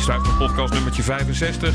Sluit 0.00 0.26
van 0.26 0.38
podcast 0.38 0.72
nummertje 0.72 1.02
65. 1.02 1.74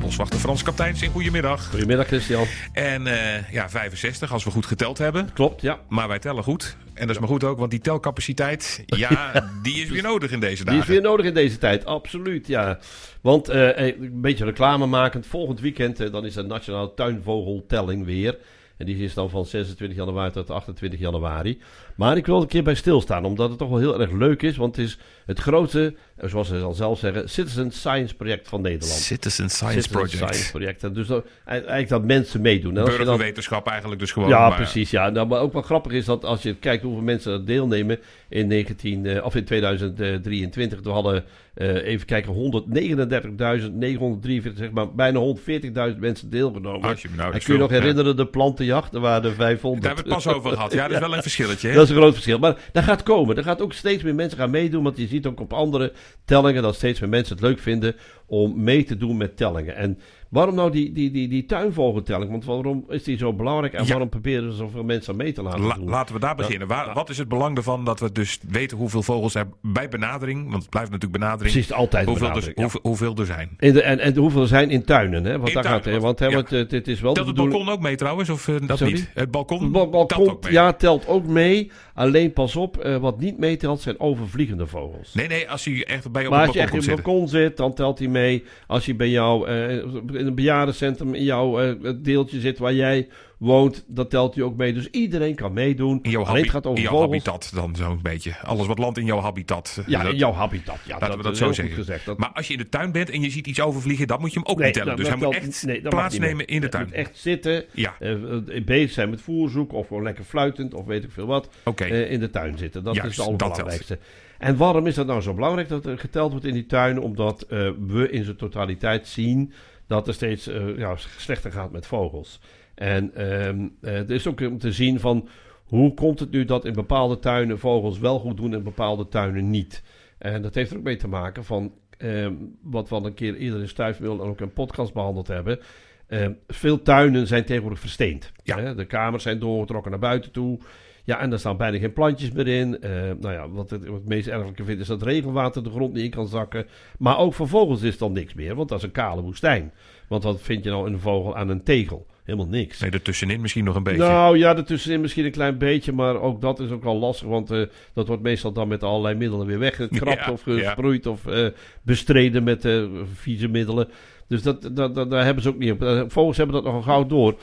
Boswachter 0.00 0.38
Frans 0.38 0.62
Kapteins, 0.62 1.02
goedemiddag. 1.02 1.70
Goedemiddag 1.70 2.06
Christian. 2.06 2.46
En 2.72 3.06
uh, 3.06 3.50
ja, 3.50 3.68
65 3.68 4.32
als 4.32 4.44
we 4.44 4.50
goed 4.50 4.66
geteld 4.66 4.98
hebben. 4.98 5.32
Klopt, 5.32 5.62
ja. 5.62 5.78
Maar 5.88 6.08
wij 6.08 6.18
tellen 6.18 6.42
goed. 6.42 6.76
En 6.94 7.06
dat 7.06 7.10
is 7.10 7.18
maar 7.18 7.28
goed 7.28 7.44
ook, 7.44 7.58
want 7.58 7.70
die 7.70 7.80
telcapaciteit, 7.80 8.82
ja, 8.86 9.50
die 9.62 9.82
is 9.82 9.88
weer 9.88 10.02
nodig 10.02 10.30
in 10.30 10.40
deze 10.40 10.64
dagen. 10.64 10.80
Die 10.80 10.88
is 10.88 10.94
weer 10.94 11.10
nodig 11.10 11.26
in 11.26 11.34
deze 11.34 11.58
tijd, 11.58 11.84
absoluut, 11.84 12.46
ja. 12.46 12.78
Want 13.20 13.50
uh, 13.50 13.78
een 13.78 14.20
beetje 14.20 14.44
reclame 14.44 14.86
makend, 14.86 15.26
volgend 15.26 15.60
weekend 15.60 16.00
uh, 16.00 16.12
dan 16.12 16.24
is 16.24 16.34
de 16.34 16.42
Nationale 16.42 16.94
Tuinvogeltelling 16.94 18.04
weer. 18.04 18.38
En 18.82 18.88
die 18.88 18.96
is 18.96 19.14
dan 19.14 19.30
van 19.30 19.44
26 19.44 19.98
januari 19.98 20.30
tot 20.30 20.50
28 20.50 21.00
januari. 21.00 21.60
Maar 21.96 22.16
ik 22.16 22.26
wil 22.26 22.40
een 22.40 22.46
keer 22.46 22.62
bij 22.62 22.74
stilstaan, 22.74 23.24
omdat 23.24 23.48
het 23.48 23.58
toch 23.58 23.68
wel 23.68 23.78
heel 23.78 24.00
erg 24.00 24.10
leuk 24.10 24.42
is. 24.42 24.56
Want 24.56 24.76
het 24.76 24.84
is 24.84 24.98
het 25.26 25.38
grootste, 25.38 25.94
zoals 26.22 26.48
ze 26.48 26.56
al 26.60 26.74
zelf 26.74 26.98
zeggen, 26.98 27.28
Citizen 27.28 27.70
Science 27.70 28.14
project 28.14 28.48
van 28.48 28.60
Nederland. 28.60 29.00
Citizen 29.00 29.50
Science 29.50 29.80
Citizen 29.80 29.92
Project. 29.92 30.16
Science 30.34 30.50
project. 30.50 30.84
En 30.84 30.92
dus 30.92 31.06
dat, 31.06 31.26
eigenlijk 31.44 31.88
dat 31.88 32.04
mensen 32.04 32.40
meedoen. 32.40 32.74
Dan- 32.74 32.84
Burgerwetenschap 32.84 33.66
eigenlijk 33.66 34.00
dus 34.00 34.12
gewoon. 34.12 34.28
ja, 34.28 34.48
maar- 34.48 34.56
precies. 34.56 34.90
Ja. 34.90 35.10
Nou, 35.10 35.26
maar 35.26 35.40
ook 35.40 35.52
wel 35.52 35.62
grappig 35.62 35.92
is 35.92 36.04
dat 36.04 36.24
als 36.24 36.42
je 36.42 36.54
kijkt 36.54 36.82
hoeveel 36.82 37.02
mensen 37.02 37.32
er 37.32 37.44
deelnemen 37.44 37.98
in, 38.28 38.46
19, 38.46 39.06
eh, 39.06 39.24
of 39.24 39.34
in 39.34 39.44
2023. 39.44 40.80
We 40.82 40.90
hadden, 40.90 41.24
eh, 41.54 41.86
even 41.86 42.06
kijken, 42.06 42.32
139.943, 42.32 44.58
zeg 44.58 44.70
maar, 44.70 44.94
bijna 44.94 45.18
140.000 45.18 46.00
mensen 46.00 46.30
deelgenomen. 46.30 46.88
Als 46.90 47.02
je 47.02 47.08
me 47.10 47.16
nou 47.16 47.32
en 47.32 47.40
kun 47.42 47.54
je 47.54 47.60
nog 47.60 47.70
ja. 47.70 47.78
herinneren 47.78 48.16
de 48.16 48.26
plantenjacht? 48.26 48.94
Er 48.94 49.00
waren 49.00 49.30
er 49.30 49.34
500. 49.36 49.82
Daar 49.82 49.94
hebben 49.94 50.10
we 50.12 50.16
het 50.16 50.24
pas 50.24 50.34
over 50.34 50.50
gehad. 50.52 50.72
Ja, 50.72 50.82
dat 50.88 50.92
is 50.92 50.98
wel 51.08 51.16
een 51.16 51.22
verschilletje. 51.22 51.68
Hè? 51.68 51.74
Dat 51.74 51.84
is 51.84 51.90
een 51.90 51.96
groot 51.96 52.12
verschil. 52.12 52.38
Maar 52.38 52.56
dat 52.72 52.84
gaat 52.84 53.02
komen. 53.02 53.36
Er 53.36 53.42
gaat 53.42 53.60
ook 53.62 53.72
steeds 53.72 54.02
meer 54.02 54.14
mensen 54.14 54.38
gaan 54.38 54.50
meedoen. 54.50 54.82
Want 54.82 54.96
je 54.96 55.06
ziet 55.06 55.26
ook 55.26 55.40
op 55.40 55.52
andere 55.52 55.92
tellingen 56.24 56.62
dat 56.62 56.74
steeds 56.74 57.00
meer 57.00 57.08
mensen 57.08 57.34
het 57.36 57.44
leuk 57.44 57.58
vinden 57.58 57.96
om 58.32 58.62
mee 58.62 58.84
te 58.84 58.96
doen 58.96 59.16
met 59.16 59.36
tellingen. 59.36 59.76
En 59.76 59.98
waarom 60.28 60.54
nou 60.54 60.70
die, 60.70 60.92
die, 60.92 61.10
die, 61.10 61.28
die 61.28 61.44
tuinvogeltelling? 61.46 62.30
Want 62.30 62.44
waarom 62.44 62.84
is 62.88 63.02
die 63.04 63.18
zo 63.18 63.32
belangrijk? 63.32 63.72
En 63.72 63.82
Ja. 63.84 63.88
waarom 63.88 64.08
proberen 64.08 64.46
er 64.46 64.52
zoveel 64.54 64.84
mensen 64.84 65.12
aan 65.12 65.18
mee 65.18 65.32
te 65.32 65.42
laten 65.42 65.60
La- 65.60 65.74
doen? 65.74 65.88
laten 65.88 66.14
we 66.14 66.20
daar 66.20 66.34
beginnen. 66.34 66.68
Waar, 66.68 66.94
wat 66.94 67.10
is 67.10 67.18
het 67.18 67.28
belang 67.28 67.56
ervan 67.56 67.84
dat 67.84 68.00
we 68.00 68.12
dus 68.12 68.38
weten 68.48 68.76
hoeveel 68.76 69.02
vogels 69.02 69.34
er 69.34 69.48
bij 69.62 69.88
benadering, 69.88 70.50
want 70.50 70.62
het 70.62 70.70
blijft 70.70 70.90
natuurlijk 70.90 71.20
benadering, 71.20 71.52
Precies, 71.52 71.72
altijd 71.72 72.06
hoeveel, 72.06 72.26
er, 72.26 72.32
benadering, 72.32 72.56
ja. 72.58 72.62
hoeveel, 72.62 72.80
hoeveel 72.82 73.16
er 73.16 73.26
zijn. 73.26 73.50
In 73.58 73.72
de, 73.72 73.82
en, 73.82 73.98
en 73.98 74.16
hoeveel 74.16 74.40
er 74.42 74.46
zijn 74.48 74.70
in 74.70 74.84
tuinen, 74.84 75.24
hè? 75.24 75.32
Want 75.36 75.48
In 75.48 75.54
daar 75.54 75.62
tuinen, 75.62 75.82
gaat 75.84 75.92
het. 75.92 76.02
Want 76.02 76.18
hè, 76.18 76.26
ja. 76.26 76.34
want, 76.34 76.50
het, 76.50 76.70
het 76.70 76.88
is 76.88 77.00
wel 77.00 77.12
Telt 77.12 77.26
het 77.26 77.36
balkon 77.36 77.68
ook 77.68 77.80
mee 77.80 77.96
trouwens, 77.96 78.28
of 78.30 78.48
eh, 78.48 78.54
dat 78.66 78.78
Sorry? 78.78 78.92
niet? 78.92 79.10
Het 79.14 79.30
balkon, 79.30 79.62
Het 79.62 79.72
bal- 79.72 79.90
telt 79.90 80.08
balkon, 80.08 80.30
ook 80.30 80.42
mee. 80.44 80.52
ja, 80.52 80.72
telt 80.72 81.06
ook 81.06 81.26
mee. 81.26 81.70
Alleen 81.94 82.32
pas 82.32 82.56
op, 82.56 82.76
eh, 82.78 82.96
wat 82.96 83.20
niet 83.20 83.38
meetelt 83.38 83.80
zijn 83.80 84.00
overvliegende 84.00 84.66
vogels. 84.66 85.14
Nee, 85.14 85.28
nee, 85.28 85.50
als 85.50 85.64
hij 85.64 85.84
echt 85.84 86.12
bij 86.12 86.22
je 86.22 86.28
op 86.28 86.34
Maar 86.34 86.46
het 86.46 86.48
als 86.48 86.56
je 86.56 86.62
balkon 86.62 86.78
echt 86.88 86.96
het 86.96 87.04
balkon 87.04 87.28
zit, 87.28 87.56
dan 87.56 87.74
telt 87.74 87.98
hij 87.98 88.08
mee. 88.08 88.20
Als 88.66 88.86
je 88.86 88.94
bij 88.94 89.08
jou 89.08 89.48
eh, 89.48 89.70
in 89.78 90.26
een 90.26 90.34
bejaardencentrum 90.34 91.14
in 91.14 91.24
jouw 91.24 91.60
eh, 91.60 91.92
deeltje 91.96 92.40
zit 92.40 92.58
waar 92.58 92.74
jij 92.74 93.08
woont, 93.38 93.84
dan 93.88 94.08
telt 94.08 94.34
hij 94.34 94.44
ook 94.44 94.56
mee. 94.56 94.72
Dus 94.72 94.88
iedereen 94.90 95.34
kan 95.34 95.52
meedoen. 95.52 95.98
In 96.02 96.10
jouw, 96.10 96.24
habi- 96.24 96.48
gaat 96.48 96.66
over 96.66 96.78
in 96.84 96.90
jouw 96.90 97.00
habitat 97.00 97.50
dan 97.54 97.76
zo'n 97.76 97.98
beetje. 98.02 98.36
Alles 98.42 98.66
wat 98.66 98.78
landt 98.78 98.98
in 98.98 99.04
jouw 99.04 99.20
habitat. 99.20 99.82
Ja, 99.86 100.02
Dat- 100.02 100.12
in 100.12 100.18
jouw 100.18 100.32
habitat. 100.32 100.78
Ja, 100.86 100.98
Laten 100.98 101.16
we 101.16 101.22
dat 101.22 101.36
zo 101.36 101.52
zeggen. 101.52 101.74
Gezegd. 101.74 102.04
Dat, 102.04 102.18
Maar 102.18 102.28
als 102.32 102.46
je 102.46 102.52
in 102.52 102.58
de 102.58 102.68
tuin 102.68 102.92
bent 102.92 103.10
en 103.10 103.20
je 103.22 103.30
ziet 103.30 103.46
iets 103.46 103.60
overvliegen, 103.60 104.06
dan 104.06 104.20
moet 104.20 104.32
je 104.32 104.38
hem 104.38 104.48
ook 104.48 104.56
Nee, 104.56 104.64
niet 104.66 104.74
tellen. 104.74 104.88
dat- 104.88 104.98
Dus 104.98 105.08
hij 105.08 105.16
dat 105.18 105.26
moet 105.32 105.36
echt 105.42 105.62
nee, 105.66 105.80
dat 105.82 105.92
plaatsnemen 105.92 106.46
in 106.46 106.60
de 106.60 106.68
tuin. 106.68 106.84
moet 106.84 106.94
echt 106.94 107.18
zitten. 107.18 107.64
Ja, 107.72 107.94
eh, 107.98 108.12
eh, 108.12 108.64
bezig 108.64 108.90
zijn 108.90 109.10
met 109.10 109.20
voerzoek 109.20 109.72
of 109.72 109.86
gewoon 109.86 110.02
lekker 110.02 110.24
fluitend 110.24 110.74
of 110.74 110.86
weet 110.86 111.04
ik 111.04 111.10
veel 111.10 111.26
wat. 111.26 111.48
eh, 111.76 112.10
in 112.10 112.20
de 112.20 112.30
tuin 112.30 112.58
zitten. 112.58 112.84
Dat 112.84 112.94
Juist, 112.94 113.10
is 113.10 113.16
het 113.16 113.38
dat 113.38 113.42
allerbelangrijkste. 113.42 113.98
En 114.42 114.56
waarom 114.56 114.86
is 114.86 114.94
dat 114.94 115.06
nou 115.06 115.20
zo 115.20 115.34
belangrijk 115.34 115.68
dat 115.68 115.86
er 115.86 115.98
geteld 115.98 116.30
wordt 116.30 116.46
in 116.46 116.52
die 116.52 116.66
tuinen? 116.66 117.02
Omdat 117.02 117.42
eh, 117.42 117.70
we 117.86 118.10
in 118.10 118.24
zijn 118.24 118.36
totaliteit 118.36 119.06
zien 119.06 119.52
dat 119.86 120.08
er 120.08 120.14
steeds 120.14 120.46
eh, 120.46 120.78
ja, 120.78 120.96
slechter 120.96 121.52
gaat 121.52 121.72
met 121.72 121.86
vogels. 121.86 122.40
En 122.74 123.14
ehm 123.14 123.68
eh, 123.80 123.96
er 123.96 124.10
is 124.10 124.26
ook 124.26 124.40
om 124.40 124.58
te 124.58 124.72
zien 124.72 125.00
van 125.00 125.28
hoe 125.64 125.94
komt 125.94 126.20
het 126.20 126.30
nu 126.30 126.44
dat 126.44 126.64
in 126.64 126.72
bepaalde 126.72 127.18
tuinen 127.18 127.58
vogels 127.58 127.98
wel 127.98 128.18
goed 128.18 128.36
doen 128.36 128.50
en 128.50 128.58
in 128.58 128.62
bepaalde 128.62 129.08
tuinen 129.08 129.50
niet. 129.50 129.82
En 130.18 130.42
dat 130.42 130.54
heeft 130.54 130.70
er 130.70 130.76
ook 130.76 130.82
mee 130.82 130.96
te 130.96 131.08
maken 131.08 131.44
van 131.44 131.72
ehm, 131.98 132.34
wat 132.62 132.88
we 132.88 132.94
al 132.94 133.06
een 133.06 133.14
keer 133.14 133.34
eerder 133.34 133.60
in 133.60 133.68
Stuifmeel 133.68 134.22
en 134.22 134.28
ook 134.28 134.40
een 134.40 134.52
podcast 134.52 134.92
behandeld 134.92 135.28
hebben. 135.28 135.58
Ehm, 136.06 136.32
veel 136.48 136.82
tuinen 136.82 137.26
zijn 137.26 137.44
tegenwoordig 137.44 137.80
versteend. 137.80 138.32
Ja. 138.42 138.58
Hè, 138.58 138.74
De 138.74 138.86
kamers 138.86 139.22
zijn 139.22 139.38
doorgetrokken 139.38 139.90
naar 139.90 140.00
buiten 140.00 140.30
toe. 140.30 140.58
Ja, 141.04 141.20
en 141.20 141.32
er 141.32 141.38
staan 141.38 141.56
bijna 141.56 141.78
geen 141.78 141.92
plantjes 141.92 142.32
meer 142.32 142.48
in. 142.48 142.80
Eh, 142.80 142.90
nou 143.20 143.32
ja, 143.32 143.48
wat, 143.48 143.70
het, 143.70 143.86
wat 143.86 143.94
het 143.94 144.08
meest 144.08 144.26
ergelijke 144.26 144.64
vind 144.64 144.80
is 144.80 144.86
dat 144.86 145.02
regenwater 145.02 145.64
de 145.64 145.70
grond 145.70 145.92
niet 145.92 146.04
in 146.04 146.10
kan 146.10 146.28
zakken. 146.28 146.66
Maar 146.98 147.18
ook 147.18 147.34
voor 147.34 147.48
vogels 147.48 147.82
is 147.82 147.90
het 147.90 147.98
dan 147.98 148.12
niks 148.12 148.34
meer, 148.34 148.54
want 148.54 148.68
dat 148.68 148.78
is 148.78 148.84
een 148.84 148.90
kale 148.90 149.22
woestijn. 149.22 149.72
Want 150.08 150.22
wat 150.22 150.40
vind 150.40 150.64
je 150.64 150.70
nou 150.70 150.90
een 150.90 151.00
vogel 151.00 151.36
aan 151.36 151.48
een 151.48 151.62
tegel? 151.62 152.06
Helemaal 152.24 152.46
niks. 152.46 152.80
Nee, 152.80 152.90
ertussenin 152.90 153.40
misschien 153.40 153.64
nog 153.64 153.76
een 153.76 153.82
beetje. 153.82 153.98
Nou 153.98 154.38
ja, 154.38 154.56
ertussenin 154.56 155.00
misschien 155.00 155.24
een 155.24 155.30
klein 155.30 155.58
beetje, 155.58 155.92
maar 155.92 156.20
ook 156.20 156.40
dat 156.40 156.60
is 156.60 156.70
ook 156.70 156.82
wel 156.82 156.96
lastig, 156.96 157.28
want 157.28 157.50
eh, 157.50 157.62
dat 157.92 158.06
wordt 158.06 158.22
meestal 158.22 158.52
dan 158.52 158.68
met 158.68 158.82
allerlei 158.82 159.14
middelen 159.14 159.46
weer 159.46 159.58
weggekrapt 159.58 160.24
Ja, 160.24 160.32
of 160.32 160.46
ja. 160.46 160.52
gesproeid 160.52 161.06
of 161.06 161.26
eh, 161.26 161.46
bestreden 161.82 162.44
met 162.44 162.68
vieze 163.14 163.48
middelen. 163.48 163.88
Dus 164.32 164.42
dat, 164.42 164.70
dat, 164.76 164.94
dat, 164.94 165.10
daar 165.10 165.24
hebben 165.24 165.42
ze 165.42 165.48
ook 165.48 165.58
niet 165.58 165.70
op. 165.72 165.82
Eh, 165.82 166.02
Vogels 166.08 166.36
hebben 166.36 166.54
dat 166.54 166.64
nogal 166.64 166.82
gauw 166.82 167.06
door. 167.06 167.34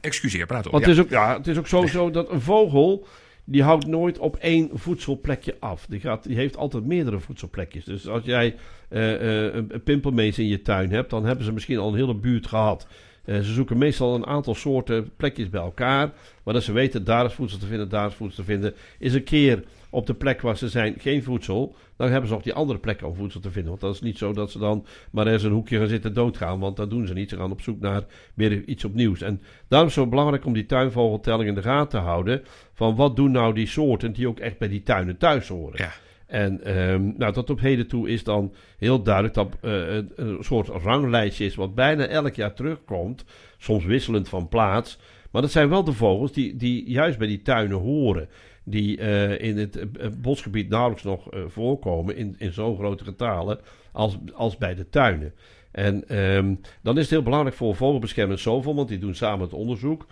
Excuseer, 0.00 0.46
praat 0.46 0.66
op. 0.66 0.72
Want 0.72 0.84
Ja. 0.84 0.90
het, 0.90 0.98
is 0.98 1.04
ook, 1.04 1.10
ja, 1.10 1.36
het 1.36 1.46
is 1.46 1.58
ook 1.58 1.66
zo, 1.66 1.86
zo 1.86 2.10
dat 2.10 2.30
een 2.30 2.40
vogel, 2.40 3.06
die 3.44 3.62
houdt 3.62 3.86
nooit 3.86 4.18
op 4.18 4.36
één 4.36 4.70
voedselplekje 4.72 5.56
af. 5.60 5.86
Die, 5.88 6.00
gaat, 6.00 6.22
die 6.22 6.36
heeft 6.36 6.56
altijd 6.56 6.84
meerdere 6.84 7.18
voedselplekjes. 7.20 7.84
Dus 7.84 8.08
als 8.08 8.24
jij 8.24 8.54
een, 8.88 9.74
een 9.74 9.82
pimpelmees 9.82 10.38
in 10.38 10.46
je 10.46 10.62
tuin 10.62 10.90
hebt, 10.90 11.10
dan 11.10 11.24
hebben 11.24 11.44
ze 11.44 11.52
misschien 11.52 11.78
al 11.78 11.88
een 11.88 11.98
hele 11.98 12.14
buurt 12.14 12.46
gehad. 12.46 12.86
Eh, 13.26 13.36
ze 13.36 13.52
zoeken 13.52 13.78
meestal 13.78 14.14
een 14.14 14.26
aantal 14.26 14.54
soorten 14.54 15.10
plekjes 15.16 15.50
bij 15.50 15.60
elkaar. 15.60 16.12
Maar 16.42 16.54
dat 16.54 16.62
ze 16.62 16.72
weten, 16.72 17.04
daar 17.04 17.24
is 17.24 17.32
voedsel 17.32 17.58
te 17.58 17.66
vinden, 17.66 17.88
daar 17.88 18.08
is 18.08 18.14
voedsel 18.14 18.44
te 18.44 18.50
vinden. 18.50 18.74
Is 18.98 19.14
een 19.14 19.24
keer 19.24 19.64
op 19.90 20.06
de 20.06 20.14
plek 20.14 20.40
waar 20.40 20.56
ze 20.56 20.68
zijn 20.68 20.94
geen 20.98 21.22
voedsel. 21.22 21.74
Dan 21.96 22.10
hebben 22.10 22.28
ze 22.28 22.34
op 22.34 22.42
die 22.42 22.54
andere 22.54 22.78
plekken 22.78 23.06
om 23.06 23.14
voedsel 23.14 23.40
te 23.40 23.50
vinden. 23.50 23.70
Want 23.70 23.80
dat 23.80 23.94
is 23.94 24.00
niet 24.00 24.18
zo 24.18 24.32
dat 24.32 24.50
ze 24.50 24.58
dan 24.58 24.86
maar 25.10 25.26
eens 25.26 25.42
een 25.42 25.52
hoekje 25.52 25.78
gaan 25.78 25.88
zitten 25.88 26.14
doodgaan. 26.14 26.58
Want 26.58 26.76
dat 26.76 26.90
doen 26.90 27.06
ze 27.06 27.12
niet. 27.12 27.30
Ze 27.30 27.36
gaan 27.36 27.50
op 27.50 27.60
zoek 27.60 27.80
naar 27.80 28.04
weer 28.34 28.64
iets 28.64 28.84
opnieuws. 28.84 29.20
En 29.20 29.40
daarom 29.68 29.88
is 29.88 29.94
het 29.94 30.04
zo 30.04 30.10
belangrijk 30.10 30.44
om 30.44 30.52
die 30.52 30.66
tuinvogeltelling 30.66 31.48
in 31.48 31.54
de 31.54 31.62
gaten 31.62 31.88
te 31.88 32.06
houden. 32.06 32.42
Van 32.72 32.96
wat 32.96 33.16
doen 33.16 33.30
nou 33.30 33.54
die 33.54 33.66
soorten 33.66 34.12
die 34.12 34.28
ook 34.28 34.38
echt 34.38 34.58
bij 34.58 34.68
die 34.68 34.82
tuinen 34.82 35.16
thuis 35.16 35.48
horen. 35.48 35.78
Ja. 35.78 35.92
En 36.26 36.64
ehm, 36.64 37.12
nou, 37.16 37.32
tot 37.32 37.50
op 37.50 37.60
heden 37.60 37.86
toe 37.86 38.08
is 38.08 38.24
dan 38.24 38.54
heel 38.78 39.02
duidelijk 39.02 39.34
dat 39.34 39.56
eh, 39.60 39.94
een, 39.94 40.36
soort 40.40 40.68
ranglijstje 40.68 41.44
is 41.44 41.54
wat 41.54 41.74
bijna 41.74 42.06
elk 42.06 42.34
jaar 42.34 42.54
terugkomt. 42.54 43.24
Soms 43.58 43.84
wisselend 43.84 44.28
van 44.28 44.48
plaats. 44.48 44.98
Maar 45.30 45.42
dat 45.42 45.50
zijn 45.50 45.68
wel 45.68 45.84
de 45.84 45.92
vogels 45.92 46.32
die, 46.32 46.56
die 46.56 46.90
juist 46.90 47.18
bij 47.18 47.26
die 47.26 47.42
tuinen 47.42 47.76
horen. 47.76 48.28
Die 48.64 48.98
eh, 48.98 49.48
in 49.48 49.58
het 49.58 49.76
eh, 49.76 50.08
bosgebied 50.18 50.68
nauwelijks 50.68 51.04
nog 51.04 51.28
voorkomen 51.46 52.16
in, 52.16 52.34
in 52.38 52.52
zo'n 52.52 52.76
grote 52.76 53.04
getalen 53.04 53.58
als, 53.92 54.18
als 54.34 54.56
bij 54.56 54.74
de 54.74 54.88
tuinen. 54.88 55.34
En 55.70 56.08
ehm, 56.08 56.54
dan 56.82 56.94
is 56.94 57.02
het 57.02 57.10
heel 57.10 57.22
belangrijk 57.22 57.56
voor 57.56 57.76
Vogelbescherming 57.76 58.38
Zoveel, 58.38 58.74
want 58.74 58.88
die 58.88 58.98
doen 58.98 59.14
samen 59.14 59.44
het 59.44 59.52
onderzoek, 59.52 60.06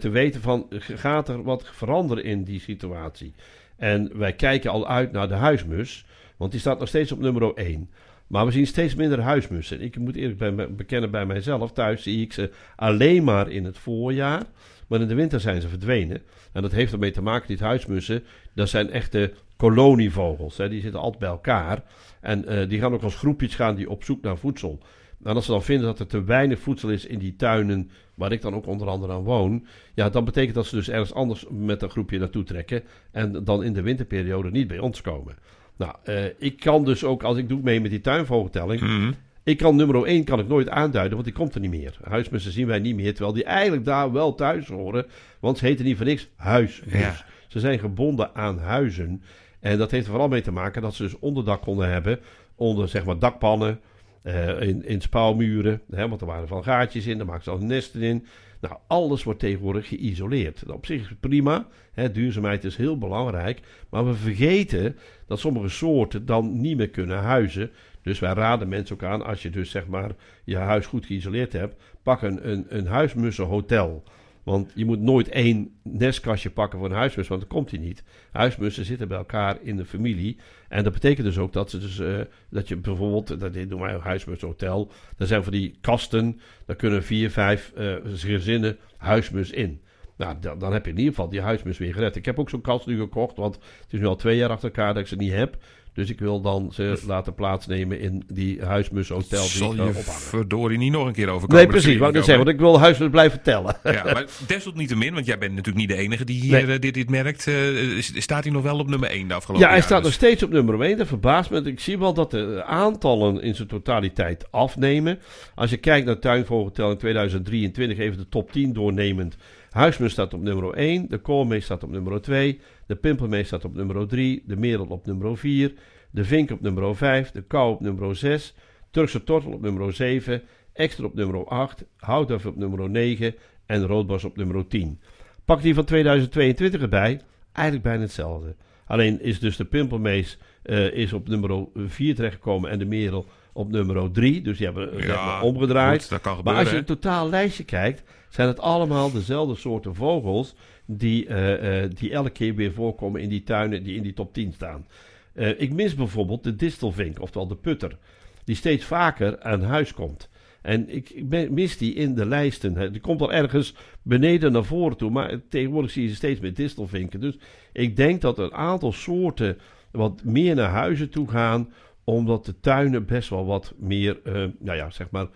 te 0.00 0.08
weten 0.08 0.40
van 0.40 0.66
gaat 0.70 1.28
er 1.28 1.42
wat 1.42 1.68
veranderen 1.72 2.24
in 2.24 2.44
die 2.44 2.60
situatie. 2.60 3.34
En 3.76 4.18
wij 4.18 4.32
kijken 4.32 4.70
al 4.70 4.88
uit 4.88 5.12
naar 5.12 5.28
de 5.28 5.34
huismus, 5.34 6.06
want 6.36 6.50
die 6.50 6.60
staat 6.60 6.78
nog 6.78 6.88
steeds 6.88 7.12
op 7.12 7.18
nummer 7.18 7.54
1. 7.54 7.90
Maar 8.26 8.46
we 8.46 8.52
zien 8.52 8.66
steeds 8.66 8.94
minder 8.94 9.20
huismussen. 9.20 9.80
Ik 9.80 9.98
moet 9.98 10.16
eerlijk 10.16 10.38
bij 10.38 10.74
bekennen 10.74 11.10
bij 11.10 11.26
mijzelf, 11.26 11.72
thuis 11.72 12.02
zie 12.02 12.22
ik 12.22 12.32
ze 12.32 12.50
alleen 12.76 13.24
maar 13.24 13.50
in 13.50 13.64
het 13.64 13.78
voorjaar. 13.78 14.42
Maar 14.88 15.00
in 15.00 15.08
de 15.08 15.14
winter 15.14 15.40
zijn 15.40 15.60
ze 15.60 15.68
verdwenen. 15.68 16.22
En 16.52 16.62
dat 16.62 16.72
heeft 16.72 16.92
ermee 16.92 17.10
te 17.10 17.22
maken, 17.22 17.48
die 17.48 17.66
huismussen, 17.66 18.22
dat 18.54 18.68
zijn 18.68 18.90
echte 18.90 19.32
kolonievogels. 19.56 20.56
Hè. 20.56 20.68
Die 20.68 20.80
zitten 20.80 21.00
altijd 21.00 21.20
bij 21.20 21.28
elkaar. 21.28 21.82
En 22.20 22.46
eh, 22.46 22.68
die 22.68 22.80
gaan 22.80 22.92
ook 22.92 23.02
als 23.02 23.16
groepjes 23.16 23.54
gaan 23.54 23.74
die 23.74 23.90
op 23.90 24.04
zoek 24.04 24.22
naar 24.22 24.38
voedsel. 24.38 24.78
En 25.24 25.34
als 25.34 25.44
ze 25.44 25.50
dan 25.50 25.62
vinden 25.62 25.86
dat 25.86 25.98
er 25.98 26.06
te 26.06 26.24
weinig 26.24 26.58
voedsel 26.58 26.88
is 26.90 27.06
in 27.06 27.18
die 27.18 27.36
tuinen, 27.36 27.90
waar 28.14 28.32
ik 28.32 28.42
dan 28.42 28.54
ook 28.54 28.66
onder 28.66 28.88
andere 28.88 29.12
aan 29.12 29.22
woon, 29.22 29.66
ja, 29.94 30.08
dan 30.10 30.24
betekent 30.24 30.54
dat 30.54 30.66
ze 30.66 30.74
dus 30.74 30.88
ergens 30.88 31.14
anders 31.14 31.44
met 31.50 31.82
een 31.82 31.90
groepje 31.90 32.18
naartoe 32.18 32.44
trekken 32.44 32.82
en 33.10 33.44
dan 33.44 33.64
in 33.64 33.72
de 33.72 33.82
winterperiode 33.82 34.50
niet 34.50 34.68
bij 34.68 34.78
ons 34.78 35.00
komen. 35.00 35.36
Nou, 35.76 35.94
eh, 36.04 36.24
ik 36.38 36.58
kan 36.60 36.84
dus 36.84 37.04
ook, 37.04 37.22
als 37.22 37.36
ik 37.36 37.48
doe 37.48 37.60
mee 37.62 37.80
met 37.80 37.90
die 37.90 38.00
tuinvogeltelling, 38.00 38.80
Mhm. 38.80 39.12
ik 39.42 39.56
kan 39.56 39.76
nummer 39.76 40.06
1 40.06 40.24
kan 40.24 40.38
ik 40.38 40.48
nooit 40.48 40.68
aanduiden, 40.68 41.12
want 41.12 41.24
die 41.24 41.34
komt 41.34 41.54
er 41.54 41.60
niet 41.60 41.70
meer. 41.70 41.96
Huismussen 42.02 42.52
zien 42.52 42.66
wij 42.66 42.78
niet 42.78 42.94
meer, 42.96 43.12
terwijl 43.12 43.34
die 43.34 43.44
eigenlijk 43.44 43.84
daar 43.84 44.12
wel 44.12 44.34
thuis 44.34 44.68
horen, 44.68 45.06
want 45.40 45.58
ze 45.58 45.66
heten 45.66 45.84
niet 45.84 45.96
voor 45.96 46.06
niks 46.06 46.28
huismus. 46.36 47.00
Ja. 47.00 47.14
Ze 47.48 47.60
zijn 47.60 47.78
gebonden 47.78 48.34
aan 48.34 48.58
huizen. 48.58 49.22
En 49.60 49.78
dat 49.78 49.90
heeft 49.90 50.04
er 50.04 50.10
vooral 50.10 50.28
mee 50.28 50.40
te 50.40 50.52
maken 50.52 50.82
dat 50.82 50.94
ze 50.94 51.02
dus 51.02 51.18
onderdak 51.18 51.62
konden 51.62 51.88
hebben, 51.90 52.20
onder 52.54 52.88
zeg 52.88 53.04
maar 53.04 53.18
dakpannen, 53.18 53.80
eh, 54.24 54.60
in, 54.60 54.84
in 54.84 55.00
spouwmuren, 55.00 55.80
hè, 55.90 56.08
want 56.08 56.20
er 56.20 56.26
waren 56.26 56.48
van 56.48 56.64
gaatjes 56.64 57.06
in, 57.06 57.16
daar 57.16 57.26
maakten 57.26 57.44
ze 57.44 57.50
al 57.50 57.66
nesten 57.66 58.02
in. 58.02 58.26
Nou, 58.60 58.76
alles 58.86 59.22
wordt 59.22 59.40
tegenwoordig 59.40 59.88
geïsoleerd. 59.88 60.62
Nou, 60.64 60.76
op 60.76 60.86
zich 60.86 61.00
is 61.00 61.16
prima. 61.20 61.66
Hè, 61.92 62.12
duurzaamheid 62.12 62.64
is 62.64 62.76
heel 62.76 62.98
belangrijk. 62.98 63.60
Maar 63.88 64.06
we 64.06 64.14
vergeten 64.14 64.96
dat 65.26 65.38
sommige 65.38 65.68
soorten 65.68 66.26
dan 66.26 66.60
niet 66.60 66.76
meer 66.76 66.90
kunnen 66.90 67.18
huizen. 67.18 67.70
Dus 68.02 68.18
wij 68.18 68.32
raden 68.32 68.68
mensen 68.68 68.94
ook 68.94 69.02
aan, 69.02 69.24
als 69.24 69.42
je 69.42 69.50
dus 69.50 69.70
zeg 69.70 69.86
maar 69.86 70.10
je 70.44 70.56
huis 70.56 70.86
goed 70.86 71.06
geïsoleerd 71.06 71.52
hebt, 71.52 71.82
pak 72.02 72.22
een, 72.22 72.50
een, 72.50 72.66
een. 72.68 74.02
Want 74.44 74.72
je 74.74 74.84
moet 74.84 75.00
nooit 75.00 75.28
één 75.28 75.74
nestkastje 75.82 76.50
pakken 76.50 76.78
voor 76.78 76.88
een 76.88 76.96
huismus, 76.96 77.28
want 77.28 77.40
dan 77.40 77.50
komt 77.50 77.70
hij 77.70 77.78
niet. 77.78 78.04
Huismussen 78.32 78.84
zitten 78.84 79.08
bij 79.08 79.16
elkaar 79.16 79.58
in 79.62 79.76
de 79.76 79.84
familie. 79.84 80.36
En 80.68 80.84
dat 80.84 80.92
betekent 80.92 81.26
dus 81.26 81.38
ook 81.38 81.52
dat, 81.52 81.70
ze 81.70 81.78
dus, 81.78 81.98
uh, 81.98 82.20
dat 82.50 82.68
je 82.68 82.76
bijvoorbeeld, 82.76 83.40
dat 83.40 83.54
noemen 83.54 83.78
wij 83.78 83.94
een 83.94 84.00
huismushotel. 84.00 84.90
Daar 85.16 85.28
zijn 85.28 85.42
van 85.42 85.52
die 85.52 85.78
kasten, 85.80 86.40
daar 86.66 86.76
kunnen 86.76 87.02
vier, 87.02 87.30
vijf 87.30 87.72
uh, 87.78 87.94
gezinnen 88.04 88.78
huismus 88.96 89.50
in. 89.50 89.80
Nou, 90.16 90.36
dan, 90.40 90.58
dan, 90.58 90.72
heb 90.72 90.84
je 90.84 90.90
in 90.90 90.98
ieder 90.98 91.14
geval 91.14 91.28
die 91.28 91.40
huismus 91.40 91.78
weer 91.78 91.94
gered. 91.94 92.16
Ik 92.16 92.24
heb 92.24 92.38
ook 92.38 92.50
zo'n 92.50 92.60
kast 92.60 92.86
nu 92.86 92.98
gekocht, 92.98 93.36
want 93.36 93.54
het 93.54 93.92
is 93.92 93.98
nu 93.98 94.06
al 94.06 94.16
twee 94.16 94.36
jaar 94.36 94.50
achter 94.50 94.68
elkaar 94.68 94.94
dat 94.94 95.02
ik 95.02 95.08
ze 95.08 95.16
niet 95.16 95.32
heb. 95.32 95.56
Dus 95.94 96.10
ik 96.10 96.18
wil 96.18 96.40
dan 96.40 96.70
ze 96.72 96.98
laten 97.06 97.34
plaatsnemen 97.34 98.00
in 98.00 98.24
die 98.32 98.62
huismushotel 98.64 99.40
die 99.40 99.48
Zal 99.50 99.70
ik 99.70 99.76
je 99.76 99.82
ophangen. 99.82 100.20
verdorie 100.20 100.78
niet 100.78 100.92
nog 100.92 101.06
een 101.06 101.12
keer 101.12 101.28
overkomen? 101.28 101.56
Nee, 101.56 101.66
precies. 101.66 101.96
Wat 101.98 102.08
ik 102.08 102.16
ik 102.16 102.22
zeg, 102.24 102.36
ook, 102.38 102.44
want 102.44 102.54
ik 102.54 102.60
wil 102.60 102.78
huismus 102.78 103.10
blijven 103.10 103.42
tellen. 103.42 103.76
Ja, 103.84 104.04
maar 104.04 104.24
desalniettemin, 104.46 105.14
want 105.14 105.26
jij 105.26 105.38
bent 105.38 105.50
natuurlijk 105.54 105.86
niet 105.86 105.96
de 105.96 106.02
enige 106.02 106.24
die 106.24 106.40
hier 106.40 106.52
Nee. 106.66 106.74
eh, 106.74 106.80
dit, 106.80 106.94
dit 106.94 107.10
merkt. 107.10 107.46
eh, 107.46 107.54
staat 107.98 108.44
hij 108.44 108.52
nog 108.52 108.62
wel 108.62 108.78
op 108.78 108.88
nummer 108.88 109.10
1 109.10 109.28
de 109.28 109.34
afgelopen 109.34 109.66
Ja, 109.66 109.72
hij 109.72 109.82
staat 109.82 110.02
nog 110.02 110.12
steeds 110.12 110.42
op 110.42 110.50
nummer 110.50 110.82
1. 110.82 110.96
Dat 110.98 111.06
verbaast 111.06 111.50
me. 111.50 111.62
Ik 111.62 111.80
zie 111.80 111.98
wel 111.98 112.14
dat 112.14 112.30
de 112.30 112.62
aantallen 112.66 113.42
in 113.42 113.54
zijn 113.54 113.68
totaliteit 113.68 114.46
afnemen. 114.50 115.18
Als 115.54 115.70
je 115.70 115.76
kijkt 115.76 116.06
naar 116.06 116.18
tuinvogeltelling 116.18 116.98
2023, 116.98 117.98
even 117.98 118.18
de 118.18 118.28
top 118.28 118.52
10 118.52 118.72
doornemend. 118.72 119.36
Huismus 119.74 120.12
staat 120.12 120.34
op 120.34 120.40
nummer 120.40 120.74
1, 120.74 121.08
de 121.08 121.18
koolmees 121.18 121.64
staat 121.64 121.82
op 121.82 121.90
nummer 121.90 122.20
2, 122.20 122.60
de 122.86 122.96
pimpelmees 122.96 123.46
staat 123.46 123.64
op 123.64 123.74
nummer 123.74 124.08
3, 124.08 124.42
de 124.46 124.56
merel 124.56 124.86
op 124.86 125.06
nummer 125.06 125.38
4, 125.38 125.72
de 126.10 126.24
vink 126.24 126.50
op 126.50 126.60
nummer 126.60 126.96
5, 126.96 127.30
de 127.30 127.42
kou 127.42 127.72
op 127.72 127.80
nummer 127.80 128.16
6, 128.16 128.54
Turkse 128.90 129.24
tortel 129.24 129.52
op 129.52 129.62
nummer 129.62 129.92
7, 129.92 130.42
ekster 130.72 131.04
op 131.04 131.14
nummer 131.14 131.46
8, 131.46 131.84
houtduif 131.96 132.46
op 132.46 132.56
nummer 132.56 132.90
9 132.90 133.34
en 133.66 133.86
roodbos 133.86 134.24
op 134.24 134.36
nummer 134.36 134.66
10. 134.66 135.00
Pak 135.44 135.62
die 135.62 135.74
van 135.74 135.84
2022 135.84 136.80
erbij, 136.80 137.20
eigenlijk 137.52 137.86
bijna 137.86 138.02
hetzelfde. 138.02 138.54
Alleen 138.86 139.20
is 139.20 139.40
dus 139.40 139.56
de 139.56 139.64
pimpelmees 139.64 140.38
eh, 140.62 140.92
is 140.92 141.12
op 141.12 141.28
nummer 141.28 141.66
4 141.74 142.14
terechtgekomen 142.14 142.70
en 142.70 142.78
de 142.78 142.84
merel 142.84 143.26
op 143.52 143.70
nummer 143.70 144.10
3. 144.12 144.42
Dus 144.42 144.56
die 144.56 144.66
hebben 144.66 144.92
eh, 144.92 145.06
zeg 145.06 145.16
maar 145.16 145.42
omgedraaid. 145.42 146.00
goed, 146.00 146.10
dat 146.10 146.20
kan 146.20 146.40
Maar 146.44 146.54
als 146.54 146.70
je 146.70 146.76
het 146.76 146.86
totaal 146.86 147.28
lijstje 147.28 147.64
kijkt, 147.64 148.02
zijn 148.34 148.48
het 148.48 148.60
allemaal 148.60 149.12
dezelfde 149.12 149.54
soorten 149.54 149.94
vogels 149.94 150.54
die, 150.86 151.26
eh, 151.26 151.82
eh, 151.82 151.90
die 151.94 152.10
elke 152.10 152.30
keer 152.30 152.54
weer 152.54 152.72
voorkomen 152.72 153.20
in 153.20 153.28
die 153.28 153.42
tuinen 153.42 153.82
die 153.82 153.96
in 153.96 154.02
die 154.02 154.12
top 154.12 154.34
10 154.34 154.52
staan. 154.52 154.86
Eh, 155.32 155.60
ik 155.60 155.72
mis 155.72 155.94
bijvoorbeeld 155.94 156.44
de 156.44 156.56
distelvink, 156.56 157.20
oftewel 157.20 157.48
de 157.48 157.56
putter, 157.56 157.96
die 158.44 158.56
steeds 158.56 158.84
vaker 158.84 159.42
aan 159.42 159.62
huis 159.62 159.92
komt. 159.92 160.28
En 160.62 160.88
ik, 160.94 161.22
mis 161.50 161.78
die 161.78 161.94
in 161.94 162.14
de 162.14 162.26
lijsten. 162.26 162.92
Die 162.92 163.00
komt 163.00 163.20
al 163.20 163.32
ergens 163.32 163.74
beneden 164.02 164.52
naar 164.52 164.64
voren 164.64 164.96
toe, 164.96 165.10
maar 165.10 165.40
tegenwoordig 165.48 165.90
zie 165.90 166.02
je 166.02 166.08
ze 166.08 166.14
steeds 166.14 166.40
meer 166.40 166.54
distelvinken. 166.54 167.20
Dus 167.20 167.38
ik 167.72 167.96
denk 167.96 168.20
dat 168.20 168.38
een 168.38 168.54
aantal 168.54 168.92
soorten 168.92 169.58
wat 169.90 170.24
meer 170.24 170.54
naar 170.54 170.70
huizen 170.70 171.10
toe 171.10 171.28
gaan, 171.28 171.72
omdat 172.04 172.44
de 172.44 172.60
tuinen 172.60 173.06
best 173.06 173.28
wel 173.28 173.46
wat 173.46 173.74
meer, 173.76 174.20
nou 174.58 174.76
ja, 174.76 174.90
zeg 174.90 175.10
maar, 175.10 175.26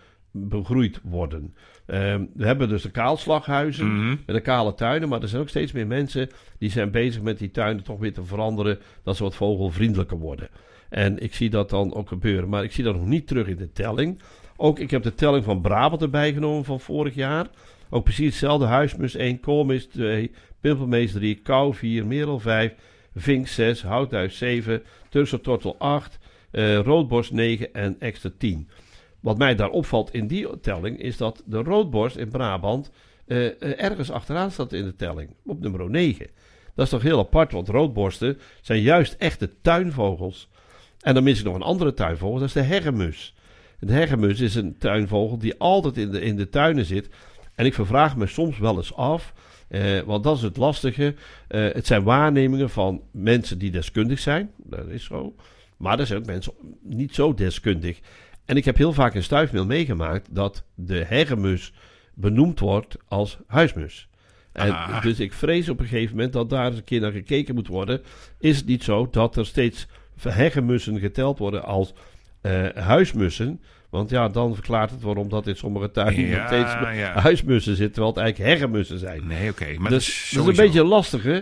begroeid 0.48 1.00
worden. 1.02 1.54
Ehm, 1.86 2.24
we 2.34 2.46
hebben 2.46 2.68
dus 2.68 2.82
de 2.82 2.90
kaalslaghuizen 2.90 3.86
Mhm. 3.94 4.08
met 4.26 4.36
de 4.36 4.40
kale 4.40 4.74
tuinen, 4.74 5.08
maar 5.08 5.22
er 5.22 5.28
zijn 5.28 5.42
ook 5.42 5.48
steeds 5.48 5.72
meer 5.72 5.86
mensen 5.86 6.28
die 6.58 6.70
zijn 6.70 6.90
bezig 6.90 7.22
met 7.22 7.38
die 7.38 7.50
tuinen 7.50 7.84
toch 7.84 7.98
weer 7.98 8.12
te 8.12 8.24
veranderen, 8.24 8.78
dat 9.02 9.16
ze 9.16 9.22
wat 9.22 9.34
vogelvriendelijker 9.34 10.18
worden. 10.18 10.48
En 10.88 11.18
ik 11.22 11.34
zie 11.34 11.50
dat 11.50 11.70
dan 11.70 11.94
ook 11.94 12.08
gebeuren, 12.08 12.48
maar 12.48 12.64
ik 12.64 12.72
zie 12.72 12.84
dat 12.84 12.94
nog 12.94 13.06
niet 13.06 13.26
terug 13.26 13.46
in 13.46 13.56
de 13.56 13.72
telling. 13.72 14.20
Ook 14.56 14.78
ik 14.78 14.90
heb 14.90 15.02
de 15.02 15.14
telling 15.14 15.44
van 15.44 15.60
Brabant 15.60 16.02
erbij 16.02 16.32
genomen 16.32 16.64
van 16.64 16.80
vorig 16.80 17.14
jaar. 17.14 17.46
Ook 17.90 18.04
precies 18.04 18.26
hetzelfde. 18.26 18.66
Huismus 18.66 19.14
1, 19.14 19.40
koolmis 19.40 19.86
2, 19.86 20.30
pimpelmees 20.60 21.12
3, 21.12 21.34
kou 21.34 21.74
4, 21.74 22.06
merel 22.06 22.38
5, 22.38 22.74
vink 23.16 23.46
6, 23.46 23.82
houtduif 23.82 24.32
7, 24.32 24.82
Turkse 25.08 25.40
tortel 25.40 25.76
8, 25.78 26.18
eh 26.50 26.78
roodborst 26.78 27.32
9 27.32 27.74
en 27.74 27.96
extra 27.98 28.30
10. 28.38 28.68
Wat 29.20 29.38
mij 29.38 29.54
daar 29.54 29.70
opvalt 29.70 30.14
in 30.14 30.26
die 30.26 30.60
telling 30.60 31.00
is 31.00 31.16
dat 31.16 31.42
de 31.46 31.62
roodborst 31.62 32.16
in 32.16 32.28
Brabant 32.28 32.90
eh, 33.26 33.46
eh, 33.46 33.54
ergens 33.60 34.10
achteraan 34.10 34.50
staat 34.50 34.72
in 34.72 34.84
de 34.84 34.96
telling, 34.96 35.30
op 35.46 35.60
nummer 35.60 35.90
9. 35.90 36.26
Dat 36.74 36.84
is 36.84 36.92
toch 36.92 37.02
heel 37.02 37.18
apart, 37.18 37.52
want 37.52 37.68
roodborsten 37.68 38.38
zijn 38.60 38.80
juist 38.80 39.14
echte 39.18 39.50
tuinvogels. 39.62 40.48
En 41.00 41.14
dan 41.14 41.22
mis 41.22 41.38
ik 41.38 41.44
nog 41.44 41.54
een 41.54 41.62
andere 41.62 41.94
tuinvogel, 41.94 42.38
dat 42.38 42.48
is 42.48 42.52
de 42.52 42.60
herremus. 42.60 43.34
De 43.80 43.92
herremus 43.92 44.40
is 44.40 44.54
een 44.54 44.78
tuinvogel 44.78 45.38
die 45.38 45.58
altijd 45.58 45.96
in 45.96 46.10
de, 46.10 46.20
in 46.20 46.36
de 46.36 46.48
tuinen 46.48 46.84
zit. 46.84 47.08
En 47.54 47.66
ik 47.66 47.74
vervraag 47.74 48.16
me 48.16 48.26
soms 48.26 48.58
wel 48.58 48.76
eens 48.76 48.94
af, 48.94 49.32
eh, 49.68 50.00
want 50.00 50.24
dat 50.24 50.36
is 50.36 50.42
het 50.42 50.56
lastige. 50.56 51.14
Eh, 51.48 51.60
het 51.72 51.86
zijn 51.86 52.02
waarnemingen 52.02 52.70
van 52.70 53.02
mensen 53.10 53.58
die 53.58 53.70
deskundig 53.70 54.18
zijn, 54.18 54.50
dat 54.56 54.88
is 54.88 55.04
zo. 55.04 55.34
Maar 55.76 55.98
er 55.98 56.06
zijn 56.06 56.18
ook 56.18 56.26
mensen 56.26 56.52
niet 56.82 57.14
zo 57.14 57.34
deskundig. 57.34 58.00
En 58.48 58.56
ik 58.56 58.64
heb 58.64 58.76
heel 58.76 58.92
vaak 58.92 59.14
in 59.14 59.22
stuifmeel 59.22 59.66
meegemaakt 59.66 60.28
dat 60.30 60.64
de 60.74 61.04
herremus 61.04 61.72
benoemd 62.14 62.60
wordt 62.60 62.96
als 63.08 63.38
huismus. 63.46 64.08
En 64.52 64.72
Ah. 64.72 65.02
Dus 65.02 65.20
ik 65.20 65.32
vrees 65.32 65.68
op 65.68 65.80
een 65.80 65.86
gegeven 65.86 66.14
moment 66.14 66.32
dat 66.32 66.50
daar 66.50 66.66
eens 66.66 66.76
een 66.76 66.84
keer 66.84 67.00
naar 67.00 67.12
gekeken 67.12 67.54
moet 67.54 67.66
worden. 67.66 68.02
Is 68.38 68.56
het 68.56 68.66
niet 68.66 68.84
zo 68.84 69.08
dat 69.10 69.36
er 69.36 69.46
steeds 69.46 69.86
herremussen 70.28 70.98
geteld 70.98 71.38
worden 71.38 71.64
als 71.64 71.92
eh, 72.40 72.66
huismussen? 72.74 73.60
Want 73.90 74.10
ja, 74.10 74.28
dan 74.28 74.54
verklaart 74.54 74.90
het 74.90 75.02
waarom 75.02 75.28
dat 75.28 75.46
in 75.46 75.56
sommige 75.56 75.90
tuinen 75.90 76.30
nog 76.30 76.46
steeds 76.46 76.72
ja. 76.72 77.12
huismussen 77.12 77.76
zitten, 77.76 77.92
terwijl 77.92 78.14
het 78.14 78.22
eigenlijk 78.22 78.50
herremussen 78.50 78.98
zijn. 78.98 79.26
Nee, 79.26 79.50
oké. 79.50 79.74
maar 79.78 79.90
dus 79.90 80.06
dat 80.06 80.14
is, 80.14 80.30
dat 80.30 80.48
is 80.48 80.58
een 80.58 80.64
beetje 80.64 80.84
lastig, 80.84 81.22
hè? 81.22 81.40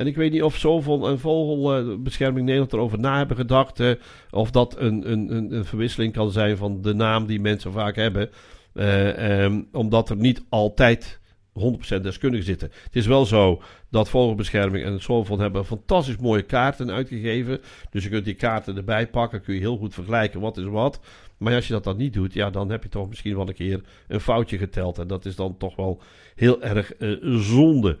En 0.00 0.06
ik 0.06 0.16
weet 0.16 0.32
niet 0.32 0.42
of 0.42 0.56
zoveel 0.56 1.08
een 1.08 1.18
Vogelbescherming 1.18 2.44
Nederland 2.46 2.72
erover 2.72 2.98
na 2.98 3.16
hebben 3.16 3.36
gedacht. 3.36 3.82
of 4.30 4.50
dat 4.50 4.78
een, 4.78 5.10
een, 5.10 5.54
een, 5.54 5.64
verwisseling 5.64 6.12
kan 6.12 6.30
zijn 6.30 6.56
van 6.56 6.82
de 6.82 6.94
naam 6.94 7.26
die 7.26 7.40
mensen 7.40 7.72
vaak 7.72 7.96
hebben. 7.96 8.30
Eh, 8.74 9.42
ehm, 9.42 9.62
omdat 9.72 10.10
er 10.10 10.16
niet 10.16 10.44
altijd 10.48 11.20
100% 11.52 12.00
deskundigen 12.00 12.46
zitten. 12.46 12.70
Het 12.82 12.96
is 12.96 13.06
wel 13.06 13.26
zo 13.26 13.62
dat 13.90 14.08
Vogelbescherming 14.08 14.84
en 14.84 14.92
het 14.92 15.28
hebben 15.28 15.64
fantastisch 15.64 16.16
mooie 16.16 16.42
kaarten 16.42 16.90
uitgegeven. 16.90 17.60
Dus 17.90 18.02
je 18.04 18.10
kunt 18.10 18.24
die 18.24 18.34
kaarten 18.34 18.76
erbij 18.76 19.06
pakken, 19.06 19.42
kun 19.42 19.54
je 19.54 19.60
heel 19.60 19.76
goed 19.76 19.94
vergelijken 19.94 20.40
wat 20.40 20.56
is 20.56 20.64
wat. 20.64 21.00
Maar 21.36 21.54
als 21.54 21.66
je 21.66 21.72
dat 21.72 21.84
dan 21.84 21.96
niet 21.96 22.12
doet, 22.12 22.32
ja, 22.32 22.50
dan 22.50 22.70
heb 22.70 22.82
je 22.82 22.88
toch 22.88 23.08
misschien 23.08 23.36
wel 23.36 23.48
een 23.48 23.54
keer 23.54 23.80
een 24.08 24.20
foutje 24.20 24.58
geteld. 24.58 24.98
En 24.98 25.06
dat 25.06 25.24
is 25.24 25.36
dan 25.36 25.56
toch 25.56 25.76
wel 25.76 26.00
heel 26.34 26.62
erg 26.62 26.94
eh, 26.94 27.16
zonde. 27.22 27.98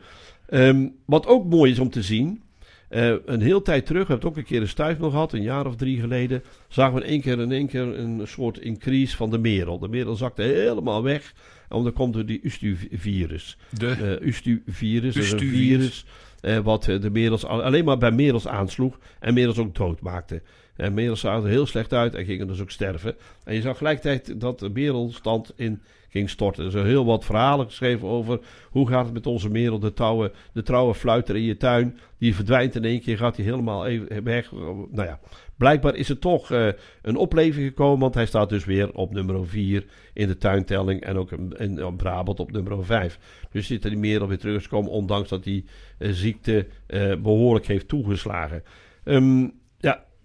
Ehm, 0.50 0.88
wat 1.06 1.26
ook 1.26 1.44
mooi 1.46 1.70
is 1.72 1.78
om 1.78 1.90
te 1.90 2.02
zien. 2.02 2.42
eh, 2.88 3.14
een 3.26 3.40
heel 3.40 3.62
tijd 3.62 3.86
terug, 3.86 4.06
we 4.06 4.12
hebben 4.12 4.28
het 4.28 4.36
ook 4.38 4.42
een 4.44 4.48
keer 4.50 4.60
een 4.60 4.68
stuifmeel 4.68 5.10
gehad, 5.10 5.32
een 5.32 5.42
jaar 5.42 5.66
of 5.66 5.76
drie 5.76 6.00
geleden. 6.00 6.42
Zagen 6.68 6.94
we 6.94 7.00
in 7.00 7.06
één 7.10 7.20
keer, 7.20 7.38
in 7.40 7.52
één 7.52 7.66
keer 7.66 7.98
een 7.98 8.20
soort 8.24 8.58
increase 8.58 9.16
van 9.16 9.30
de 9.30 9.38
merel. 9.38 9.78
De 9.78 9.88
merel 9.88 10.14
zakte 10.16 10.42
helemaal 10.42 11.02
weg. 11.02 11.34
En 11.68 11.82
dat 11.84 11.92
komt 11.92 12.14
door 12.14 12.26
die 12.26 12.40
Ustu-virus. 12.42 13.56
De, 13.78 13.86
Eh 14.20 14.26
Ustu-virus, 14.26 15.14
dat 15.14 15.22
is 15.24 15.30
een 15.32 15.36
Ustu-virus. 15.36 15.78
virus 15.78 16.04
eh, 16.40 16.58
wat 16.58 16.84
de 16.84 17.10
merels 17.12 17.44
al- 17.44 17.62
alleen 17.62 17.84
maar 17.84 17.98
bij 17.98 18.10
merels 18.10 18.46
aansloeg 18.48 18.98
en 19.20 19.34
merels 19.34 19.58
ook 19.58 19.74
dood 19.74 20.00
maakte. 20.00 20.42
En 20.80 20.94
merels 20.94 21.20
zagen 21.20 21.44
er 21.44 21.50
heel 21.50 21.66
slecht 21.66 21.92
uit 21.92 22.14
en 22.14 22.24
gingen 22.24 22.46
dus 22.46 22.60
ook 22.60 22.70
sterven. 22.70 23.14
En 23.44 23.54
je 23.54 23.60
zag 23.60 23.76
gelijkertijd 23.76 24.40
dat 24.40 24.58
de 24.58 24.68
merelstand 24.68 25.52
in 25.56 25.82
ging 26.08 26.30
storten. 26.30 26.64
Er 26.64 26.70
zijn 26.70 26.86
heel 26.86 27.04
wat 27.04 27.24
verhalen 27.24 27.66
geschreven 27.66 28.08
over 28.08 28.40
hoe 28.70 28.88
gaat 28.88 29.04
het 29.04 29.14
met 29.14 29.26
onze 29.26 29.50
merel, 29.50 29.78
de, 29.78 29.92
touwe, 29.92 30.32
de 30.52 30.62
trouwe 30.62 30.94
fluiter 30.94 31.36
in 31.36 31.42
je 31.42 31.56
tuin. 31.56 31.98
Die 32.18 32.34
verdwijnt 32.34 32.74
in 32.74 32.84
één 32.84 33.00
keer, 33.00 33.16
gaat 33.16 33.36
hij 33.36 33.44
helemaal 33.44 33.86
even 33.86 34.24
weg. 34.24 34.52
Nou 34.52 35.04
ja, 35.04 35.20
blijkbaar 35.56 35.94
is 35.94 36.08
er 36.08 36.18
toch 36.18 36.50
eh, 36.50 36.68
een 37.02 37.16
opleving 37.16 37.66
gekomen, 37.66 38.00
want 38.00 38.14
hij 38.14 38.26
staat 38.26 38.48
dus 38.48 38.64
weer 38.64 38.92
op 38.92 39.12
nummer 39.12 39.46
4 39.46 39.84
in 40.12 40.26
de 40.26 40.36
tuintelling 40.36 41.00
en 41.00 41.16
ook 41.16 41.32
in, 41.32 41.96
Brabant 41.96 42.40
op 42.40 42.52
nummer 42.52 42.84
5. 42.84 43.18
Dus 43.50 43.66
zit 43.66 43.84
er 43.84 43.90
die 43.90 43.98
merel 43.98 44.28
weer 44.28 44.38
teruggekomen, 44.38 44.90
ondanks 44.90 45.28
dat 45.28 45.44
die 45.44 45.64
eh, 45.98 46.10
ziekte 46.10 46.66
eh, 46.86 47.16
behoorlijk 47.16 47.66
heeft 47.66 47.88
toegeslagen. 47.88 48.62
Ehm, 49.04 49.48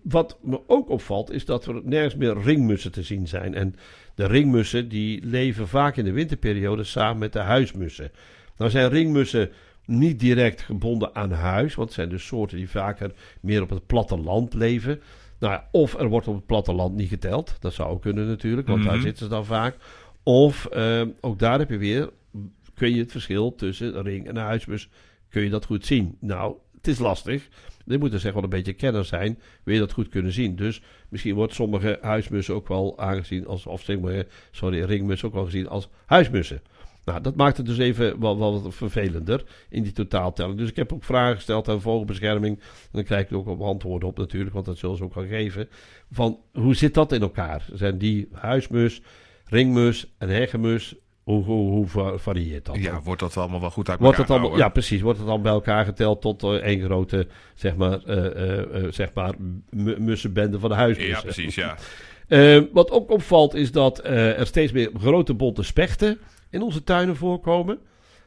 wat 0.09 0.37
me 0.41 0.59
ook 0.67 0.89
opvalt 0.89 1.31
is 1.31 1.45
dat 1.45 1.65
er 1.65 1.81
nergens 1.83 2.15
meer 2.15 2.41
ringmussen 2.41 2.91
te 2.91 3.03
zien 3.03 3.27
zijn. 3.27 3.53
En 3.53 3.75
de 4.15 4.25
ringmussen 4.25 4.89
die 4.89 5.25
leven 5.25 5.67
vaak 5.67 5.97
in 5.97 6.03
de 6.05 6.11
winterperiode 6.11 6.83
samen 6.83 7.17
met 7.17 7.33
de 7.33 7.39
huismussen. 7.39 8.11
Nou 8.57 8.71
zijn 8.71 8.89
ringmussen 8.89 9.51
niet 9.85 10.19
direct 10.19 10.61
gebonden 10.61 11.15
aan 11.15 11.31
huis, 11.31 11.75
want 11.75 11.87
het 11.87 11.97
zijn 11.97 12.09
dus 12.09 12.25
soorten 12.25 12.57
die 12.57 12.69
vaker 12.69 13.11
meer 13.41 13.61
op 13.61 13.69
het 13.69 13.85
platteland 13.85 14.53
leven. 14.53 15.01
Nou 15.39 15.53
ja, 15.53 15.67
of 15.71 15.99
er 15.99 16.07
wordt 16.07 16.27
op 16.27 16.35
het 16.35 16.45
platteland 16.45 16.95
niet 16.95 17.09
geteld. 17.09 17.55
Dat 17.59 17.73
zou 17.73 17.89
ook 17.89 18.01
kunnen 18.01 18.27
natuurlijk, 18.27 18.67
want 18.67 18.83
daar 18.83 18.93
Mhm. 18.93 19.03
zitten 19.03 19.23
ze 19.23 19.31
dan 19.31 19.45
vaak. 19.45 19.75
Of 20.23 20.65
eh, 20.65 21.01
ook 21.21 21.39
daar 21.39 21.59
heb 21.59 21.69
je 21.69 21.77
weer 21.77 22.09
kun 22.73 22.93
je 22.93 22.99
het 23.01 23.11
verschil 23.11 23.55
tussen 23.55 23.97
een 23.97 24.03
ring 24.03 24.27
en 24.27 24.37
huismus, 24.37 24.89
kun 25.29 25.43
je 25.43 25.49
dat 25.49 25.65
goed 25.65 25.85
zien. 25.85 26.17
Nou, 26.19 26.55
is 26.87 26.99
lastig. 26.99 27.47
Je 27.85 27.97
moet 27.97 28.13
er 28.13 28.19
zeg 28.19 28.33
wel 28.33 28.43
een 28.43 28.49
beetje 28.49 28.73
kenner 28.73 29.05
zijn, 29.05 29.39
wil 29.63 29.73
je 29.73 29.79
dat 29.79 29.91
goed 29.91 30.09
kunnen 30.09 30.31
zien. 30.31 30.55
Dus 30.55 30.81
misschien 31.09 31.35
wordt 31.35 31.53
sommige 31.53 31.97
huismussen 32.01 32.55
ook 32.55 32.67
wel 32.67 32.99
aangezien 32.99 33.47
als, 33.47 33.65
of 33.65 33.81
zeg 33.81 33.99
maar, 33.99 34.25
sorry, 34.51 34.83
ringmussen 34.83 35.27
ook 35.27 35.33
wel 35.33 35.45
gezien 35.45 35.67
als 35.67 35.89
huismussen. 36.05 36.61
Nou, 37.05 37.21
dat 37.21 37.35
maakt 37.35 37.57
het 37.57 37.65
dus 37.65 37.77
even 37.77 38.19
wel, 38.19 38.39
wel 38.39 38.71
vervelender 38.71 39.43
in 39.69 39.83
die 39.83 39.91
totaaltelling. 39.91 40.57
Dus 40.57 40.69
ik 40.69 40.75
heb 40.75 40.93
ook 40.93 41.03
vragen 41.03 41.35
gesteld 41.35 41.69
aan 41.69 41.81
vogelbescherming. 41.81 42.57
En 42.57 42.89
dan 42.91 43.03
krijg 43.03 43.25
ik 43.25 43.33
ook 43.33 43.47
op 43.47 43.61
antwoorden 43.61 44.09
op 44.09 44.17
natuurlijk, 44.17 44.53
want 44.53 44.65
dat 44.65 44.77
zullen 44.77 44.97
ze 44.97 45.03
ook 45.03 45.13
wel 45.13 45.27
geven. 45.27 45.69
Van 46.11 46.39
hoe 46.53 46.75
zit 46.75 46.93
dat 46.93 47.11
in 47.11 47.21
elkaar? 47.21 47.65
Zijn 47.73 47.97
die 47.97 48.27
huismus, 48.31 49.01
ringmus 49.45 50.13
en 50.17 50.29
hegemus 50.29 50.95
hoe, 51.25 51.43
hoe, 51.43 51.71
hoe 51.71 52.17
varieert 52.19 52.65
dat? 52.65 52.75
Ja, 52.75 53.01
wordt 53.01 53.19
dat 53.19 53.37
allemaal 53.37 53.61
wel 53.61 53.69
goed 53.71 53.89
uit 53.89 53.99
wordt 53.99 54.17
het 54.17 54.29
allemaal, 54.29 54.57
Ja, 54.57 54.69
precies. 54.69 55.01
Wordt 55.01 55.17
het 55.17 55.27
dan 55.27 55.41
bij 55.41 55.51
elkaar 55.51 55.85
geteld 55.85 56.21
tot 56.21 56.43
uh, 56.43 56.49
één 56.51 56.83
grote, 56.83 57.27
zeg 57.53 57.75
maar, 57.75 57.99
uh, 58.07 58.83
uh, 58.83 58.91
zeg 58.91 59.13
maar 59.13 59.33
mussenbende 59.97 60.59
van 60.59 60.69
de 60.69 60.75
huismussen. 60.75 61.15
Ja, 61.15 61.21
precies, 61.21 61.55
ja. 61.55 61.77
wat 62.73 62.91
ook 62.91 63.11
opvalt 63.11 63.53
is 63.53 63.71
dat 63.71 64.03
er 64.03 64.45
steeds 64.45 64.71
meer 64.71 64.91
grote 64.99 65.33
bonte 65.33 65.63
spechten 65.63 66.19
in 66.49 66.61
onze 66.61 66.83
tuinen 66.83 67.15
voorkomen. 67.15 67.79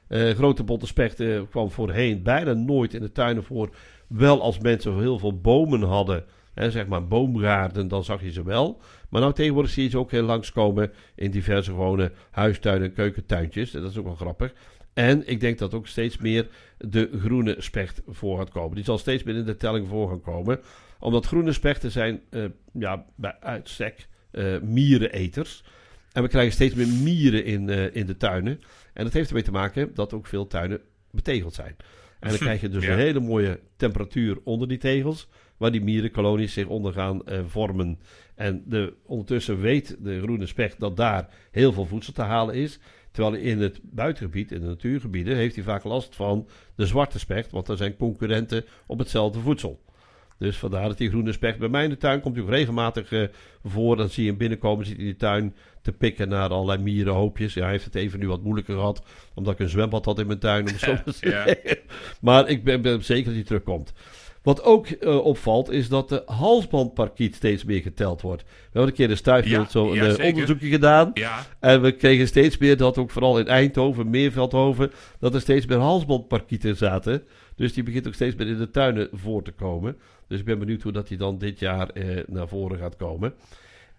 grote 0.08 0.64
bonte 0.64 0.86
spechten 0.86 1.48
kwam 1.48 1.70
voorheen 1.70 2.22
bijna 2.22 2.52
nooit 2.52 2.94
in 2.94 3.00
de 3.00 3.12
tuinen 3.12 3.44
voor. 3.44 3.70
Wel 4.08 4.42
als 4.42 4.58
mensen 4.58 4.98
heel 4.98 5.18
veel 5.18 5.40
bomen 5.40 5.82
hadden 5.82 6.24
hè, 6.58 6.70
zeg 6.70 6.86
maar 6.86 7.06
boomgaarden, 7.06 7.88
dan 7.88 8.04
zag 8.04 8.22
je 8.22 8.32
ze 8.32 8.42
wel. 8.42 8.80
Maar 9.08 9.20
nou 9.20 9.32
tegenwoordig 9.32 9.72
zie 9.72 9.82
je 9.82 9.90
ze 9.90 9.98
ook 9.98 10.10
heel 10.10 10.22
langskomen 10.22 10.92
in 11.14 11.30
diverse 11.30 11.70
gewone 11.70 12.12
huistuinen 12.30 12.88
en 12.88 12.94
keukentuintjes. 12.94 13.70
Dat 13.70 13.90
is 13.90 13.96
ook 13.96 14.04
wel 14.04 14.14
grappig. 14.14 14.52
En 14.92 15.28
ik 15.28 15.40
denk 15.40 15.58
dat 15.58 15.74
ook 15.74 15.86
steeds 15.86 16.18
meer 16.18 16.48
de 16.78 17.10
groene 17.20 17.54
specht 17.58 18.02
voor 18.06 18.38
gaat 18.38 18.50
komen. 18.50 18.74
Die 18.74 18.84
zal 18.84 18.98
steeds 18.98 19.22
meer 19.22 19.36
in 19.36 19.44
de 19.44 19.56
telling 19.56 19.88
voor 19.88 20.08
gaan 20.08 20.20
komen. 20.20 20.60
Omdat 20.98 21.26
groene 21.26 21.52
spechten 21.52 21.90
zijn 21.90 22.20
uh, 22.30 22.44
ja, 22.72 23.04
bij 23.14 23.36
uitstek 23.40 24.08
uh, 24.32 24.60
miereneters. 24.60 25.64
En 26.12 26.22
we 26.22 26.28
krijgen 26.28 26.52
steeds 26.52 26.74
meer 26.74 26.88
mieren 26.88 27.44
in, 27.44 27.68
uh, 27.68 27.94
in 27.94 28.06
de 28.06 28.16
tuinen. 28.16 28.60
En 28.92 29.04
dat 29.04 29.12
heeft 29.12 29.28
ermee 29.28 29.42
te 29.42 29.50
maken 29.50 29.94
dat 29.94 30.12
ook 30.12 30.26
veel 30.26 30.46
tuinen 30.46 30.80
betegeld 31.10 31.54
zijn. 31.54 31.76
En 32.20 32.28
dan 32.28 32.38
krijg 32.38 32.60
je 32.60 32.68
dus 32.68 32.86
een 32.88 32.98
hele 32.98 33.20
mooie 33.20 33.60
temperatuur 33.76 34.38
onder 34.44 34.68
die 34.68 34.78
tegels 34.78 35.28
waar 35.56 35.70
die 35.70 35.82
mierenkolonies 35.82 36.52
zich 36.52 36.66
onder 36.66 36.92
gaan 36.92 37.26
eh, 37.26 37.40
vormen. 37.46 37.98
En 38.34 38.62
de, 38.66 38.94
ondertussen 39.06 39.60
weet 39.60 39.96
de 40.00 40.20
groene 40.20 40.46
specht 40.46 40.80
dat 40.80 40.96
daar 40.96 41.28
heel 41.50 41.72
veel 41.72 41.86
voedsel 41.86 42.12
te 42.12 42.22
halen 42.22 42.54
is. 42.54 42.78
Terwijl 43.10 43.34
in 43.34 43.60
het 43.60 43.80
buitengebied, 43.82 44.52
in 44.52 44.60
de 44.60 44.66
natuurgebieden, 44.66 45.36
heeft 45.36 45.54
hij 45.54 45.64
vaak 45.64 45.84
last 45.84 46.16
van 46.16 46.48
de 46.74 46.86
zwarte 46.86 47.18
specht, 47.18 47.50
want 47.50 47.68
er 47.68 47.76
zijn 47.76 47.96
concurrenten 47.96 48.64
op 48.86 48.98
hetzelfde 48.98 49.38
voedsel. 49.40 49.80
Dus 50.38 50.56
vandaar 50.56 50.88
dat 50.88 50.98
die 50.98 51.08
groene 51.08 51.32
specht 51.32 51.58
bij 51.58 51.68
mij 51.68 51.84
in 51.84 51.90
de 51.90 51.96
tuin 51.96 52.20
komt 52.20 52.38
ook 52.38 52.48
regelmatig 52.48 53.10
uh, 53.10 53.28
voor. 53.64 53.96
Dan 53.96 54.08
zie 54.08 54.22
je 54.22 54.28
hem 54.28 54.38
binnenkomen, 54.38 54.86
zit 54.86 54.98
in 54.98 55.06
de 55.06 55.16
tuin 55.16 55.54
te 55.82 55.92
pikken 55.92 56.28
naar 56.28 56.48
allerlei 56.48 56.82
mierenhoopjes. 56.82 57.54
Ja, 57.54 57.62
hij 57.62 57.70
heeft 57.70 57.84
het 57.84 57.94
even 57.94 58.18
nu 58.18 58.28
wat 58.28 58.42
moeilijker 58.42 58.74
gehad, 58.74 59.02
omdat 59.34 59.52
ik 59.52 59.58
een 59.58 59.68
zwembad 59.68 60.04
had 60.04 60.18
in 60.18 60.26
mijn 60.26 60.38
tuin. 60.38 60.68
Om 60.68 60.74
ja. 61.20 61.54
Maar 62.20 62.48
ik 62.48 62.64
ben, 62.64 62.82
ben 62.82 63.04
zeker 63.04 63.24
dat 63.24 63.34
hij 63.34 63.44
terugkomt. 63.44 63.92
Wat 64.42 64.62
ook 64.62 64.86
uh, 64.88 65.24
opvalt 65.24 65.70
is 65.70 65.88
dat 65.88 66.08
de 66.08 66.22
halsbandparkiet 66.26 67.34
steeds 67.34 67.64
meer 67.64 67.80
geteld 67.80 68.20
wordt. 68.20 68.42
We 68.42 68.48
hebben 68.62 68.90
een 68.90 68.96
keer 68.96 69.08
de 69.08 69.14
Stuifveld 69.14 69.64
ja, 69.64 69.70
zo 69.70 69.90
een 69.90 70.16
ja, 70.16 70.26
onderzoekje 70.30 70.68
gedaan. 70.68 71.10
Ja. 71.14 71.46
En 71.60 71.82
we 71.82 71.92
kregen 71.92 72.26
steeds 72.26 72.58
meer 72.58 72.76
dat 72.76 72.98
ook 72.98 73.10
vooral 73.10 73.38
in 73.38 73.46
Eindhoven, 73.46 74.10
Meerveldhoven, 74.10 74.90
dat 75.18 75.34
er 75.34 75.40
steeds 75.40 75.66
meer 75.66 75.78
halsbandparkieten 75.78 76.76
zaten. 76.76 77.22
Dus 77.56 77.72
die 77.72 77.82
begint 77.82 78.06
ook 78.06 78.14
steeds 78.14 78.36
meer 78.36 78.46
in 78.46 78.58
de 78.58 78.70
tuinen 78.70 79.08
voor 79.12 79.42
te 79.42 79.52
komen. 79.52 79.96
Dus 80.28 80.38
ik 80.38 80.44
ben 80.44 80.58
benieuwd 80.58 80.82
hoe 80.82 80.92
dat 80.92 81.08
die 81.08 81.18
dan 81.18 81.38
dit 81.38 81.58
jaar 81.58 81.90
eh, 81.90 82.24
naar 82.26 82.48
voren 82.48 82.78
gaat 82.78 82.96
komen. 82.96 83.34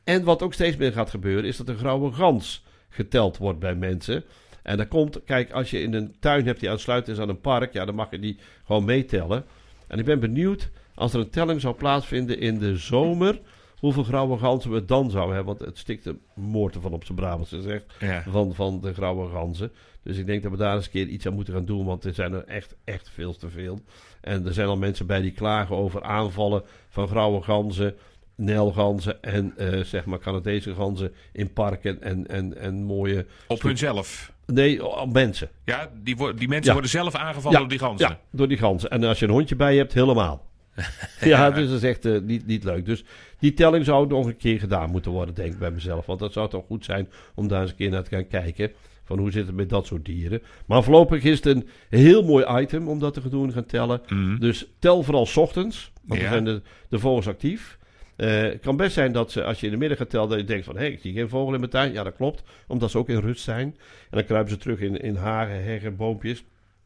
En 0.04 0.24
wat 0.24 0.42
ook 0.42 0.54
steeds 0.54 0.78
meer 0.78 0.92
gaat 0.92 1.10
gebeuren, 1.10 1.46
is 1.46 1.58
dat 1.58 1.68
de 1.68 1.78
grauwe 1.78 2.12
gans 2.12 2.64
geteld 2.90 3.38
wordt 3.38 3.60
bij 3.60 3.76
mensen. 3.76 4.24
En 4.64 4.78
dat 4.78 4.88
komt, 4.88 5.24
kijk, 5.26 5.52
als 5.52 5.70
je 5.70 5.82
in 5.82 5.94
een 5.94 6.16
tuin 6.20 6.46
hebt 6.46 6.60
die 6.60 6.70
aansluitend 6.70 7.18
is 7.18 7.24
aan 7.24 7.30
een 7.30 7.42
park, 7.42 7.74
ja, 7.74 7.86
dan 7.86 7.96
mag 7.96 8.12
je 8.12 8.20
die 8.20 8.38
gewoon 8.66 8.86
meetellen. 8.86 9.46
En 9.90 10.00
ik 10.00 10.06
ben 10.06 10.20
benieuwd, 10.20 10.70
als 10.96 11.14
er 11.14 11.20
een 11.20 11.30
telling 11.30 11.62
zou 11.62 11.76
plaatsvinden 11.76 12.40
in 12.40 12.60
de 12.60 12.78
zomer, 12.78 13.40
hoeveel 13.80 14.04
grauwe 14.04 14.38
ganzen 14.38 14.72
we 14.72 14.86
dan 14.86 15.12
zouden 15.12 15.36
hebben. 15.36 15.56
Want 15.58 15.70
het 15.70 15.78
stikt 15.78 16.04
de 16.04 16.16
moorten 16.34 16.82
van 16.82 16.94
op 16.94 17.06
zijn 17.06 17.18
Brabants 17.18 17.50
gezegd, 17.50 17.86
van, 18.30 18.56
van 18.56 18.82
de 18.82 18.94
grauwe 18.94 19.30
ganzen. 19.30 19.72
Dus 20.04 20.18
ik 20.18 20.26
denk 20.26 20.44
dat 20.44 20.52
we 20.52 20.58
daar 20.58 20.76
eens 20.76 20.86
een 20.86 20.92
keer 20.92 21.08
iets 21.08 21.28
aan 21.28 21.34
moeten 21.34 21.54
gaan 21.54 21.66
doen, 21.66 21.86
want 21.86 22.06
er 22.06 22.14
zijn 22.14 22.34
er 22.34 22.44
echt, 22.44 22.76
echt 22.84 23.10
veel 23.10 23.36
te 23.36 23.50
veel. 23.50 23.80
En 24.22 24.46
er 24.46 24.54
zijn 24.54 24.68
al 24.68 24.78
mensen 24.78 25.06
bij 25.06 25.22
die 25.22 25.32
klagen 25.32 25.76
over 25.76 26.04
aanvallen 26.04 26.64
van 26.90 27.08
grauwe 27.08 27.42
ganzen, 27.42 27.96
nelganzen 28.36 29.24
en 29.24 29.54
uh, 29.58 29.84
zeg 29.84 30.06
maar 30.06 30.20
Canadese 30.20 30.74
ganzen 30.74 31.14
in 31.32 31.54
parken 31.54 32.02
en, 32.02 32.28
en, 32.28 32.58
en 32.58 32.84
mooie... 32.84 33.26
Op 33.48 33.62
hunzelf? 33.62 34.34
Nee, 34.54 34.88
op 34.88 35.14
mensen. 35.14 35.50
Ja, 35.66 35.90
die, 36.04 36.34
die 36.34 36.48
mensen 36.48 36.72
worden 36.72 36.92
zelf 36.92 37.16
aangevallen 37.16 37.60
door 37.60 37.68
die 37.68 37.80
ganzen? 37.80 38.10
Ja, 38.10 38.20
door 38.32 38.48
die 38.48 38.58
ganzen. 38.58 38.90
En 38.90 39.04
als 39.04 39.20
je 39.20 39.26
een 39.26 39.32
hondje 39.32 39.56
bij 39.56 39.76
hebt, 39.76 39.94
helemaal. 39.94 40.48
ja, 41.22 41.52
dus 41.52 41.68
dat 41.68 41.78
is 41.78 41.84
echt 41.84 42.06
uh, 42.06 42.22
niet, 42.22 42.46
niet 42.46 42.64
leuk. 42.64 42.86
Dus 42.86 43.04
die 43.40 43.54
telling 43.54 43.86
zou 43.86 44.08
nog 44.08 44.26
een 44.26 44.38
keer 44.38 44.60
gedaan 44.60 44.90
moeten 44.90 45.12
worden, 45.12 45.36
denk 45.36 45.54
ik 45.54 45.60
bij 45.60 45.72
mezelf. 45.72 46.06
Want 46.06 46.20
dat 46.20 46.34
zou 46.34 46.50
toch 46.50 46.66
goed 46.66 46.86
zijn 46.86 47.10
om 47.36 47.48
daar 47.48 47.62
eens 47.62 47.70
een 47.70 47.76
keer 47.76 47.90
naar 47.90 48.04
te 48.04 48.16
gaan 48.16 48.28
kijken. 48.28 48.72
Van 49.04 49.20
hoe 49.20 49.32
zit 49.32 49.46
het 49.46 49.56
met 49.56 49.70
dat 49.70 49.86
soort 49.86 50.06
dieren. 50.06 50.42
Maar 50.66 50.84
voorlopig 50.84 51.24
is 51.24 51.36
het 51.36 51.46
een 51.46 51.68
heel 51.90 52.24
mooi 52.24 52.62
item 52.62 52.88
om 52.88 53.00
dat 53.00 53.14
te 53.14 53.30
doen 53.30 53.52
gaan 53.52 53.66
tellen. 53.66 54.02
Mm. 54.08 54.40
Dus 54.40 54.66
tel 54.80 55.04
vooral 55.04 55.26
s 55.26 55.38
ochtends. 55.38 55.92
Want 56.04 56.20
dan 56.20 56.30
zijn 56.30 56.44
de, 56.44 56.62
de 56.90 57.00
vogels 57.00 57.28
actief. 57.28 57.79
Uh, 58.20 58.42
het 58.42 58.60
kan 58.60 58.78
best 58.78 58.94
zijn 58.94 59.12
dat 59.12 59.32
ze, 59.32 59.44
als 59.44 59.60
je 59.60 59.66
in 59.66 59.72
de 59.72 59.78
middag 59.78 59.98
gaat 59.98 60.10
tellen, 60.10 60.30
dat 60.30 60.40
je 60.40 60.44
denkt 60.44 60.66
van, 60.66 60.78
hé, 60.78 60.86
ik 60.86 61.00
zie 61.00 61.14
geen 61.14 61.30
vogel 61.30 61.54
in 61.54 61.60
mijn 61.60 61.72
tuin. 61.72 61.94
Ja, 61.94 62.04
dat 62.04 62.16
klopt, 62.16 62.44
omdat 62.68 62.92
ze 62.92 62.98
ook 62.98 63.10
in 63.10 63.20
rust 63.20 63.44
zijn. 63.44 63.68
En 63.68 63.78
dan 64.10 64.26
kruipen 64.26 64.52
ze 64.52 64.58
terug 64.58 64.80
in, 64.80 64.98
in 65.02 65.16
hagen, 65.16 65.64
heggen, 65.64 65.96
boompjes. 65.96 66.44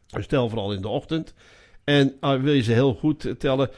Dus 0.08 0.28
tel 0.28 0.50
vooral 0.50 0.74
in 0.74 0.82
de 0.82 0.88
ochtend. 0.88 1.34
En 1.84 2.14
uh, 2.22 2.42
wil 2.42 2.54
je 2.54 2.62
ze 2.62 2.72
heel 2.72 2.94
goed 2.94 3.36
tellen, 3.38 3.70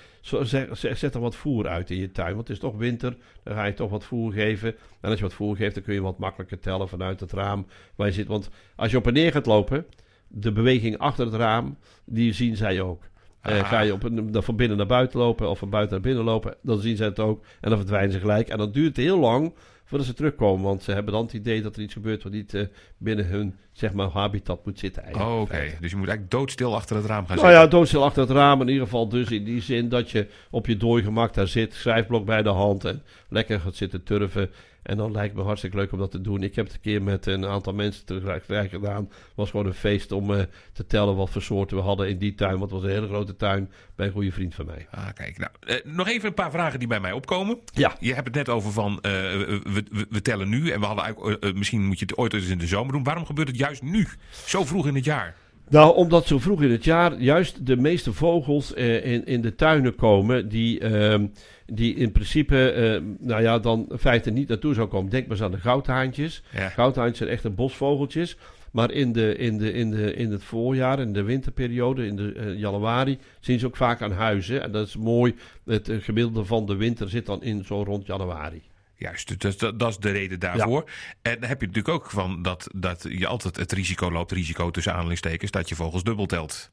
zet 0.71 1.13
er 1.13 1.19
wat 1.19 1.35
voer 1.35 1.67
uit 1.67 1.89
in 1.89 1.97
je 1.97 2.12
tuin. 2.12 2.35
Want 2.35 2.47
het 2.47 2.57
is 2.57 2.63
toch 2.63 2.77
winter, 2.77 3.17
dan 3.43 3.53
ga 3.53 3.65
je 3.65 3.74
toch 3.74 3.89
wat 3.89 4.03
voer 4.03 4.33
geven. 4.33 4.75
En 5.01 5.09
als 5.09 5.17
je 5.17 5.25
wat 5.25 5.33
voer 5.33 5.55
geeft, 5.55 5.75
dan 5.75 5.83
kun 5.83 5.93
je 5.93 6.01
wat 6.01 6.17
makkelijker 6.17 6.59
tellen 6.59 6.89
vanuit 6.89 7.19
het 7.19 7.31
raam 7.31 7.65
waar 7.95 8.07
je 8.07 8.13
zit. 8.13 8.27
Want 8.27 8.50
als 8.75 8.91
je 8.91 8.97
op 8.97 9.07
en 9.07 9.13
neer 9.13 9.31
gaat 9.31 9.45
lopen, 9.45 9.85
de 10.27 10.51
beweging 10.51 10.97
achter 10.97 11.25
het 11.25 11.35
raam, 11.35 11.77
die 12.05 12.33
zien 12.33 12.55
zij 12.55 12.81
ook. 12.81 13.03
Uh, 13.49 13.69
ga 13.69 13.79
je 13.79 13.93
op 13.93 14.03
een, 14.03 14.31
dan 14.31 14.43
van 14.43 14.55
binnen 14.55 14.77
naar 14.77 14.85
buiten 14.85 15.19
lopen 15.19 15.49
of 15.49 15.59
van 15.59 15.69
buiten 15.69 15.93
naar 15.93 16.05
binnen 16.05 16.23
lopen, 16.23 16.55
dan 16.61 16.79
zien 16.79 16.97
ze 16.97 17.03
het 17.03 17.19
ook 17.19 17.43
en 17.61 17.69
dan 17.69 17.77
verdwijnen 17.77 18.11
ze 18.11 18.19
gelijk. 18.19 18.47
En 18.47 18.57
dan 18.57 18.71
duurt 18.71 18.95
het 18.95 19.05
heel 19.05 19.19
lang 19.19 19.53
voordat 19.85 20.07
ze 20.07 20.13
terugkomen, 20.13 20.65
want 20.65 20.83
ze 20.83 20.91
hebben 20.91 21.13
dan 21.13 21.23
het 21.23 21.33
idee 21.33 21.61
dat 21.61 21.75
er 21.75 21.81
iets 21.81 21.93
gebeurt 21.93 22.23
wat 22.23 22.31
niet 22.31 22.53
uh, 22.53 22.65
binnen 22.97 23.25
hun 23.25 23.55
zeg 23.71 23.93
maar, 23.93 24.07
habitat 24.07 24.65
moet 24.65 24.79
zitten. 24.79 25.03
Oh, 25.15 25.41
oké. 25.41 25.61
Dus 25.79 25.91
je 25.91 25.97
moet 25.97 26.07
eigenlijk 26.07 26.31
doodstil 26.31 26.75
achter 26.75 26.95
het 26.95 27.05
raam 27.05 27.25
gaan 27.25 27.35
nou 27.35 27.39
zitten? 27.39 27.55
Nou 27.57 27.63
ja, 27.63 27.77
doodstil 27.77 28.03
achter 28.03 28.21
het 28.21 28.31
raam. 28.31 28.61
In 28.61 28.67
ieder 28.67 28.83
geval 28.83 29.09
dus 29.09 29.31
in 29.31 29.43
die 29.43 29.61
zin 29.61 29.89
dat 29.89 30.11
je 30.11 30.27
op 30.49 30.65
je 30.65 30.77
dooi 30.77 31.03
gemak 31.03 31.33
daar 31.33 31.47
zit, 31.47 31.73
schrijfblok 31.73 32.25
bij 32.25 32.41
de 32.41 32.49
hand 32.49 32.85
en 32.85 33.03
lekker 33.29 33.59
gaat 33.59 33.75
zitten 33.75 34.03
turven. 34.03 34.49
En 34.86 34.98
dan 34.98 35.12
lijkt 35.12 35.36
me 35.36 35.42
hartstikke 35.42 35.77
leuk 35.77 35.92
om 35.92 36.00
dat 36.00 36.12
te 36.12 36.22
doen. 36.22 36.44
Ik 36.44 36.56
heb 36.56 36.65
het 36.65 36.74
een 36.74 36.82
keer 36.82 37.04
met 37.04 37.25
een 37.25 37.46
aantal 37.46 37.74
mensen 37.74 38.06
tegelijk 38.06 38.70
gedaan. 38.70 39.04
Het 39.04 39.36
was 39.36 39.50
gewoon 39.50 39.65
een 39.65 39.74
feest 39.74 40.12
om 40.12 40.32
uh, 40.32 40.42
te 40.74 40.86
tellen 40.86 41.15
wat 41.15 41.30
voor 41.30 41.42
soorten 41.42 41.77
we 41.77 41.84
hadden 41.84 42.10
in 42.10 42.18
die 42.18 42.36
tuin. 42.36 42.58
Want 42.60 42.72
het 42.72 42.72
was 42.72 42.84
een 42.84 42.96
hele 42.96 43.08
grote 43.08 43.36
tuin 43.36 43.72
bij 43.96 44.06
een 44.06 44.12
goede 44.12 44.32
vriend 44.32 44.56
van 44.56 44.65
mij. 44.65 44.88
Ah, 44.92 45.08
kijk. 45.13 45.38
Nou, 45.38 45.51
uh, 45.68 45.96
nog 45.96 46.08
even 46.08 46.27
een 46.27 46.34
paar 46.34 46.51
vragen 46.51 46.80
die 46.80 46.88
bij 46.88 47.00
mij 47.00 47.12
opkomen. 47.12 47.60
Ja. 47.74 47.96
Je 48.00 48.13
hebt 48.13 48.25
het 48.25 48.36
net 48.36 48.50
over 48.50 48.72
van, 48.72 48.92
uh, 48.92 49.01
we, 49.01 49.62
we, 49.92 50.06
we, 50.10 50.22
tellen 50.22 50.50
nu. 50.50 50.70
En 50.70 50.80
we 50.80 50.86
hadden 50.86 51.04
eigenlijk, 51.04 51.54
misschien 51.56 51.86
moet 51.86 52.00
je 52.00 52.06
het 52.06 52.18
ooit 52.18 52.34
eens 52.34 52.48
in 52.48 52.58
de 52.58 52.68
zomer 52.68 52.94
doen. 52.94 53.04
Waarom 53.04 53.25
gebeurt 53.25 53.48
het 53.48 53.58
juist 53.58 53.82
nu? 53.82 54.08
Zo 54.46 54.65
vroeg 54.65 54.88
in 54.88 54.96
het 54.96 55.06
jaar? 55.06 55.36
Nou, 55.69 55.95
omdat 55.95 56.27
zo 56.27 56.39
vroeg 56.39 56.62
in 56.62 56.72
het 56.72 56.84
jaar 56.84 57.19
juist 57.19 57.65
de 57.65 57.77
meeste 57.77 58.13
vogels 58.13 58.74
in, 58.74 59.25
in 59.25 59.41
de 59.41 59.55
tuinen 59.55 59.95
komen 59.95 60.50
die 60.50 60.79
ehm, 60.79 61.25
die 61.65 61.95
in 61.95 62.12
principe, 62.12 62.74
uh, 62.75 63.27
nou 63.27 63.41
ja, 63.41 63.60
dan 63.60 63.86
in 63.89 63.98
feite 63.98 64.31
niet 64.31 64.48
naartoe 64.48 64.74
zou 64.74 64.88
komen. 64.88 65.12
Denk 65.12 65.24
maar 65.27 65.38
eens 65.38 65.45
aan 65.45 65.51
de 65.51 65.57
goudhaantjes. 65.57 66.43
Ja. 66.53 66.69
Goudhaantjes 66.69 67.17
zijn 67.17 67.29
echte 67.29 67.50
bosvogeltjes. 67.50 68.38
Maar 68.72 68.91
in, 68.91 69.12
de, 69.12 69.36
in, 69.36 69.57
de, 69.57 69.74
in, 69.74 69.91
de, 69.91 70.13
in 70.13 70.31
het 70.31 70.43
voorjaar, 70.43 71.00
in 71.00 71.13
de 71.13 71.24
winterperiode, 71.24 72.05
in 72.05 72.15
de 72.15 72.34
uh, 72.34 72.60
januari, 72.60 73.17
zien 73.39 73.60
ze 73.60 73.65
ook 73.65 73.75
vaak 73.75 74.01
aan 74.01 74.12
huizen. 74.12 74.63
En 74.63 74.72
dat 74.72 74.88
is 74.88 74.98
mooi. 74.98 75.36
Het 75.65 75.89
uh, 75.89 76.01
gemiddelde 76.01 76.45
van 76.45 76.65
de 76.65 76.75
winter 76.75 77.10
zit 77.10 77.25
dan 77.25 77.43
in 77.43 77.65
zo 77.65 77.84
rond 77.84 78.05
januari. 78.05 78.62
Juist, 78.97 79.41
dus 79.41 79.57
dat, 79.57 79.79
dat, 79.79 79.89
is 79.89 79.97
de 79.97 80.11
reden 80.11 80.39
daarvoor. 80.39 80.83
Ja. 80.85 80.91
En 81.31 81.39
dan 81.39 81.49
heb 81.49 81.61
je 81.61 81.67
natuurlijk 81.67 81.95
ook 81.95 82.09
van 82.09 82.41
dat, 82.41 82.67
dat 82.75 83.05
je 83.09 83.27
altijd 83.27 83.55
het 83.55 83.71
risico 83.71 84.11
loopt, 84.11 84.31
risico 84.31 84.71
tussen 84.71 84.93
aanhalingstekens, 84.93 85.51
dat 85.51 85.69
je 85.69 85.75
vogels 85.75 86.03
dubbel 86.03 86.25
telt. 86.25 86.71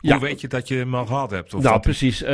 Ja. 0.00 0.12
Hoe 0.18 0.26
weet 0.26 0.40
je 0.40 0.48
dat 0.48 0.68
je 0.68 0.74
hem 0.74 0.94
al 0.94 1.06
gehad 1.06 1.30
hebt? 1.30 1.54
Of 1.54 1.62
nou, 1.62 1.80
precies. 1.80 2.22
eh, 2.22 2.32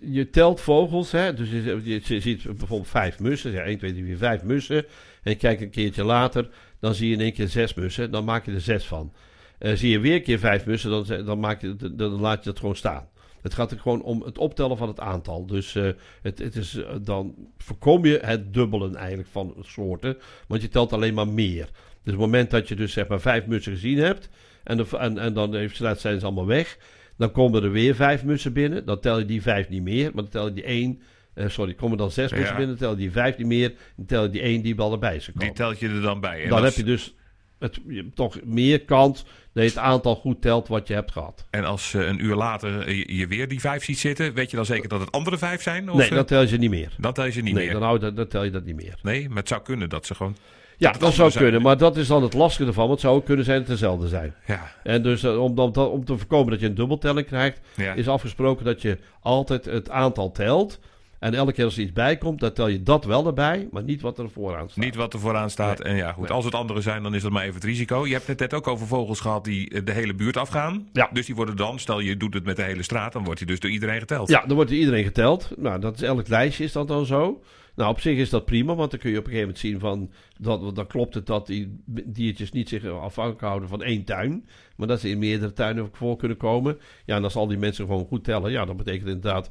je 0.00 0.28
telt 0.30 0.60
vogels, 0.60 1.12
hè. 1.12 1.34
Dus 1.34 1.50
je, 1.50 1.80
je- 1.82 2.00
je 2.04 2.20
ziet 2.20 2.42
bijvoorbeeld 2.42 2.88
vijf 2.88 3.18
mussen. 3.18 3.52
Ja, 3.52 3.62
1, 3.62 3.78
2, 3.78 3.92
3, 3.92 4.04
4, 4.04 4.16
vijf 4.16 4.42
mussen. 4.42 4.84
En 5.22 5.30
je 5.30 5.34
kijkt 5.36 5.62
een 5.62 5.70
keertje 5.70 6.04
later, 6.04 6.48
dan 6.80 6.94
zie 6.94 7.08
je 7.08 7.14
in 7.14 7.20
één 7.20 7.32
keer 7.32 7.48
zes 7.48 7.74
mussen. 7.74 8.10
Dan 8.10 8.24
maak 8.24 8.46
je 8.46 8.52
er 8.52 8.60
zes 8.60 8.84
van. 8.86 9.12
Eh, 9.58 9.72
zie 9.74 9.90
je 9.90 9.98
weer 10.00 10.14
een 10.14 10.22
keer 10.22 10.38
vijf 10.38 10.66
mussen, 10.66 10.90
dan, 10.90 11.24
dan, 11.24 11.38
maak 11.40 11.60
je, 11.60 11.76
dan 11.92 12.10
laat 12.20 12.44
je 12.44 12.50
dat 12.50 12.58
gewoon 12.58 12.76
staan. 12.76 13.08
Het 13.42 13.54
gaat 13.54 13.70
er 13.70 13.78
gewoon 13.78 14.02
om 14.02 14.22
het 14.22 14.38
optellen 14.38 14.76
van 14.76 14.88
het 14.88 15.00
aantal. 15.00 15.46
Dus 15.46 15.74
eh, 15.74 15.88
het, 16.22 16.38
het 16.38 16.56
is, 16.56 16.74
eh, 16.76 16.94
dan 17.02 17.34
voorkom 17.58 18.04
je 18.04 18.18
het 18.22 18.54
dubbelen 18.54 18.94
eigenlijk 18.96 19.28
van 19.32 19.54
soorten. 19.60 20.16
Want 20.48 20.62
je 20.62 20.68
telt 20.68 20.92
alleen 20.92 21.14
maar 21.14 21.28
meer. 21.28 21.64
Dus 22.02 22.12
het 22.12 22.16
moment 22.20 22.50
dat 22.50 22.68
je 22.68 22.76
dus 22.76 22.92
zeg 22.92 23.08
maar 23.08 23.20
vijf 23.20 23.46
mussen 23.46 23.72
gezien 23.72 23.98
hebt. 23.98 24.28
En, 24.64 24.76
de, 24.76 24.86
en, 24.98 25.18
en 25.18 25.34
dan 25.34 25.54
heeft- 25.54 25.76
zijn 25.76 26.18
ze 26.18 26.24
allemaal 26.24 26.46
weg. 26.46 26.78
Dan 27.16 27.32
komen 27.32 27.62
er 27.62 27.70
weer 27.70 27.94
vijf 27.94 28.24
mussen 28.24 28.52
binnen. 28.52 28.84
Dan 28.86 29.00
tel 29.00 29.18
je 29.18 29.24
die 29.24 29.42
vijf 29.42 29.68
niet 29.68 29.82
meer. 29.82 30.04
Maar 30.04 30.22
dan 30.22 30.28
tel 30.28 30.46
je 30.46 30.52
die 30.52 30.64
één. 30.64 31.00
eh, 31.34 31.48
sorry, 31.48 31.74
komen 31.74 31.98
dan 31.98 32.10
zes 32.10 32.30
Ja. 32.30 32.36
mussen 32.36 32.56
binnen. 32.56 32.76
Dan 32.78 32.86
tel 32.88 32.90
je 32.90 33.02
die 33.02 33.10
vijf 33.12 33.36
niet 33.38 33.46
meer. 33.46 33.72
Dan 33.96 34.06
tel 34.06 34.22
je 34.22 34.30
die 34.30 34.40
één 34.40 34.62
die 34.62 34.76
wel 34.76 34.92
erbij 34.92 35.16
is 35.16 35.24
Die 35.24 35.32
gekomen. 35.32 35.54
telt 35.54 35.78
je 35.78 35.88
er 35.88 36.00
dan 36.02 36.20
bij. 36.20 36.42
En 36.42 36.48
Dan 36.48 36.64
heb 36.64 36.72
je 36.74 36.84
dus 36.84 37.14
het, 37.60 37.80
toch 38.14 38.36
meer 38.44 38.80
kans 38.80 39.24
dat 39.52 39.62
je 39.62 39.68
het 39.68 39.78
aantal 39.78 40.14
goed 40.14 40.42
telt 40.42 40.68
wat 40.68 40.88
je 40.88 40.94
hebt 40.94 41.12
gehad. 41.12 41.46
en 41.50 41.64
als 41.64 41.94
eh, 41.94 42.06
een 42.06 42.24
uur 42.24 42.34
later 42.34 42.80
eh, 42.86 42.96
je, 42.98 43.16
je 43.16 43.26
weer 43.26 43.48
die 43.48 43.60
vijf 43.60 43.84
ziet 43.84 43.98
zitten, 43.98 44.34
weet 44.34 44.50
je 44.50 44.56
dan 44.56 44.64
zeker 44.66 44.88
dat 44.88 45.00
het 45.00 45.12
andere 45.12 45.38
vijf 45.38 45.62
zijn? 45.62 45.90
Of, 45.90 45.96
nee, 45.96 46.08
eh, 46.08 46.14
dan 46.14 46.24
tel 46.24 46.40
je 46.40 46.46
ze 46.46 46.56
niet 46.56 46.70
meer. 46.70 46.92
dan 46.98 47.12
tel 47.12 47.24
je 47.24 47.30
ze 47.30 47.40
niet 47.40 47.54
nee, 47.54 47.70
meer. 47.70 47.80
dan, 47.80 47.92
je 47.92 47.98
dat- 47.98 48.16
dan 48.16 48.28
tel 48.28 48.44
je 48.44 48.50
dat 48.50 48.64
niet 48.64 48.76
meer. 48.76 48.94
Nee, 49.02 49.28
maar 49.28 49.38
het 49.38 49.48
zou 49.48 49.62
kunnen 49.62 49.88
dat 49.88 50.06
ze 50.06 50.14
gewoon... 50.14 50.36
Ja, 50.76 50.92
dat 50.92 51.12
zou 51.12 51.30
zijn. 51.30 51.44
kunnen. 51.44 51.62
Maar 51.62 51.76
dat 51.78 51.96
is 51.96 52.06
dan 52.06 52.22
het 52.22 52.32
lastige 52.34 52.66
ervan. 52.68 52.82
Want 52.82 52.92
het 52.92 53.08
zou 53.08 53.16
ook 53.16 53.24
kunnen 53.24 53.44
zijn 53.44 53.58
dat 53.58 53.68
het 53.68 53.78
dezelfde 53.78 54.08
zijn. 54.08 54.34
Ja, 54.46 54.72
En 54.82 55.02
dus 55.02 55.24
om, 55.24 55.54
dan- 55.54 55.76
om 55.76 56.04
te 56.04 56.16
voorkomen 56.18 56.50
dat 56.50 56.60
je 56.60 56.66
een 56.66 56.74
dubbeltelling 56.74 57.26
krijgt, 57.26 57.60
ja. 57.76 57.92
is 57.92 58.08
afgesproken 58.08 58.64
dat 58.64 58.82
je 58.82 58.98
altijd 59.20 59.64
het 59.64 59.90
aantal 59.90 60.32
telt. 60.32 60.78
En 61.20 61.34
elke 61.34 61.52
keer 61.52 61.64
als 61.64 61.76
er 61.76 61.82
iets 61.82 61.92
bij 61.92 62.16
komt, 62.18 62.40
dan 62.40 62.52
tel 62.52 62.68
je 62.68 62.82
dat 62.82 63.04
wel 63.04 63.26
erbij, 63.26 63.68
maar 63.70 63.82
niet 63.82 64.00
wat 64.00 64.18
er 64.18 64.30
vooraan 64.30 64.70
staat. 64.70 64.84
Niet 64.84 64.94
wat 64.94 65.12
er 65.12 65.20
vooraan 65.20 65.50
staat. 65.50 65.78
Nee. 65.82 65.92
En 65.92 65.98
ja, 65.98 66.12
goed, 66.12 66.22
Nee. 66.22 66.32
als 66.32 66.44
het 66.44 66.54
andere 66.54 66.80
zijn, 66.80 67.02
dan 67.02 67.14
is 67.14 67.22
dat 67.22 67.30
maar 67.32 67.42
even 67.42 67.54
het 67.54 67.64
risico. 67.64 68.06
Je 68.06 68.12
hebt 68.12 68.26
het 68.26 68.38
net 68.38 68.54
ook 68.54 68.66
over 68.66 68.86
vogels 68.86 69.20
gehad 69.20 69.44
die 69.44 69.70
eh, 69.70 69.84
de 69.84 69.92
hele 69.92 70.14
buurt 70.14 70.36
afgaan. 70.36 70.88
Ja. 70.92 71.10
Dus 71.12 71.26
die 71.26 71.34
worden 71.34 71.56
dan, 71.56 71.78
stel 71.78 72.00
je 72.00 72.16
doet 72.16 72.34
het 72.34 72.44
met 72.44 72.56
de 72.56 72.62
hele 72.62 72.82
straat, 72.82 73.12
dan 73.12 73.24
wordt 73.24 73.38
hij 73.38 73.48
dus 73.48 73.60
door 73.60 73.70
iedereen 73.70 73.98
geteld. 73.98 74.28
Ja, 74.28 74.44
dan 74.46 74.56
wordt 74.56 74.70
er 74.70 74.76
iedereen 74.76 75.04
geteld. 75.04 75.50
Nou, 75.56 75.80
dat 75.80 75.94
is 75.94 76.02
elk 76.02 76.28
lijstje 76.28 76.64
is 76.64 76.72
dat 76.72 76.88
dan 76.88 77.06
zo. 77.06 77.42
Nou, 77.74 77.90
op 77.90 78.00
zich 78.00 78.18
is 78.18 78.30
dat 78.30 78.44
prima, 78.44 78.74
want 78.74 78.90
dan 78.90 79.00
kun 79.00 79.10
je 79.10 79.18
op 79.18 79.24
een 79.24 79.30
gegeven 79.30 79.54
moment 79.54 79.66
zien 79.66 79.80
van... 79.80 80.10
Dat, 80.38 80.76
dan 80.76 80.86
klopt 80.86 81.14
het 81.14 81.26
dat 81.26 81.46
die 81.46 81.82
diertjes 82.04 82.52
niet 82.52 82.68
zich 82.68 82.84
afhankelijk 82.86 83.42
houden 83.42 83.68
van 83.68 83.82
één 83.82 84.04
tuin. 84.04 84.48
Maar 84.76 84.86
dat 84.86 85.00
ze 85.00 85.08
in 85.08 85.18
meerdere 85.18 85.52
tuinen 85.52 85.88
voor 85.92 86.16
kunnen 86.16 86.36
komen. 86.36 86.78
Ja, 87.04 87.16
en 87.16 87.24
als 87.24 87.36
al 87.36 87.46
die 87.46 87.58
mensen 87.58 87.86
gewoon 87.86 88.06
goed 88.06 88.24
tellen, 88.24 88.50
ja, 88.50 88.64
dat 88.64 88.76
betekent 88.76 89.06
inderdaad... 89.08 89.50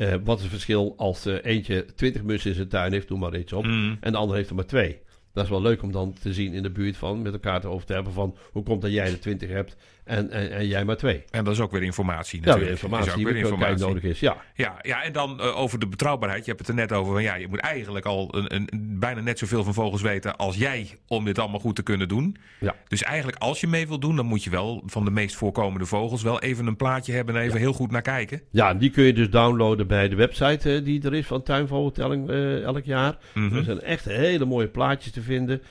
eh, 0.00 0.14
wat 0.24 0.36
is 0.36 0.42
het 0.42 0.52
verschil 0.52 0.94
als 0.96 1.24
eentje 1.24 1.84
20 1.94 2.22
mussen 2.22 2.50
in 2.50 2.56
zijn 2.56 2.68
tuin 2.68 2.92
heeft, 2.92 3.08
doe 3.08 3.18
maar 3.18 3.36
iets 3.36 3.52
op. 3.52 3.64
Mm. 3.64 3.96
En 4.00 4.12
de 4.12 4.18
ander 4.18 4.36
heeft 4.36 4.48
er 4.48 4.54
maar 4.54 4.66
twee. 4.66 5.00
Dat 5.32 5.44
is 5.44 5.50
wel 5.50 5.62
leuk 5.62 5.82
om 5.82 5.92
dan 5.92 6.12
te 6.12 6.32
zien 6.32 6.52
in 6.52 6.62
de 6.62 6.70
buurt 6.70 6.96
van, 6.96 7.22
met 7.22 7.32
elkaar 7.32 7.60
te 7.60 7.68
over 7.68 7.86
te 7.86 7.92
hebben 7.92 8.12
van... 8.12 8.36
Hoe 8.52 8.62
komt 8.62 8.82
dat 8.82 8.92
jij 8.92 9.10
er 9.10 9.20
20 9.20 9.48
hebt 9.48 9.76
en, 10.10 10.30
en, 10.30 10.50
en 10.50 10.66
jij 10.66 10.84
maar 10.84 10.96
twee? 10.96 11.24
En 11.30 11.44
dat 11.44 11.54
is 11.54 11.60
ook 11.60 11.70
weer 11.70 11.82
informatie 11.82 12.40
Ja, 12.40 12.46
natuurlijk. 12.46 12.66
de 12.66 12.82
informatie 12.82 13.06
is 13.06 13.12
ook 13.12 13.16
die 13.16 13.26
weer 13.26 13.36
informatie. 13.36 13.86
nodig 13.86 14.02
is, 14.02 14.20
ja. 14.20 14.36
Ja, 14.54 14.78
ja, 14.82 15.02
en 15.02 15.12
dan 15.12 15.40
eh, 15.40 15.58
over 15.58 15.78
de 15.78 15.86
betrouwbaarheid. 15.86 16.44
Je 16.44 16.50
hebt 16.50 16.66
het 16.66 16.68
er 16.68 16.74
net 16.82 16.92
over. 16.92 17.12
Van, 17.12 17.22
ja, 17.22 17.34
je 17.34 17.48
moet 17.48 17.58
eigenlijk 17.58 18.06
al 18.06 18.36
een, 18.36 18.54
een, 18.54 18.98
bijna 18.98 19.20
net 19.20 19.38
zoveel 19.38 19.64
van 19.64 19.74
vogels 19.74 20.02
weten 20.02 20.36
als 20.36 20.56
jij 20.56 20.98
om 21.06 21.24
dit 21.24 21.38
allemaal 21.38 21.60
goed 21.60 21.76
te 21.76 21.82
kunnen 21.82 22.08
doen. 22.08 22.36
Ja. 22.60 22.74
Dus 22.88 23.02
eigenlijk 23.02 23.38
als 23.38 23.60
je 23.60 23.66
mee 23.66 23.88
wil 23.88 23.98
doen, 23.98 24.16
dan 24.16 24.26
moet 24.26 24.44
je 24.44 24.50
wel 24.50 24.82
van 24.86 25.04
de 25.04 25.10
meest 25.10 25.36
voorkomende 25.36 25.86
vogels 25.86 26.22
wel 26.22 26.40
even 26.40 26.66
een 26.66 26.76
plaatje 26.76 27.12
hebben 27.12 27.36
en 27.36 27.42
even 27.42 27.58
heel 27.58 27.72
goed 27.72 27.90
naar 27.90 28.02
kijken. 28.02 28.42
Ja, 28.50 28.74
die 28.74 28.90
kun 28.90 29.04
je 29.04 29.12
dus 29.12 29.30
downloaden 29.30 29.86
bij 29.86 30.08
de 30.08 30.16
website 30.16 30.74
eh, 30.74 30.84
die 30.84 31.02
er 31.02 31.14
is 31.14 31.26
van 31.26 31.42
Tuinvogeltelling 31.42 32.30
eh, 32.30 32.62
elk 32.62 32.84
jaar. 32.84 33.18
Mhm. 33.34 33.56
Er 33.56 33.64
zijn 33.64 33.80
echt 33.80 34.04
hele 34.04 34.44
mooie 34.44 34.68
plaatjes 34.68 35.12
te 35.12 35.22
vinden. 35.22 35.62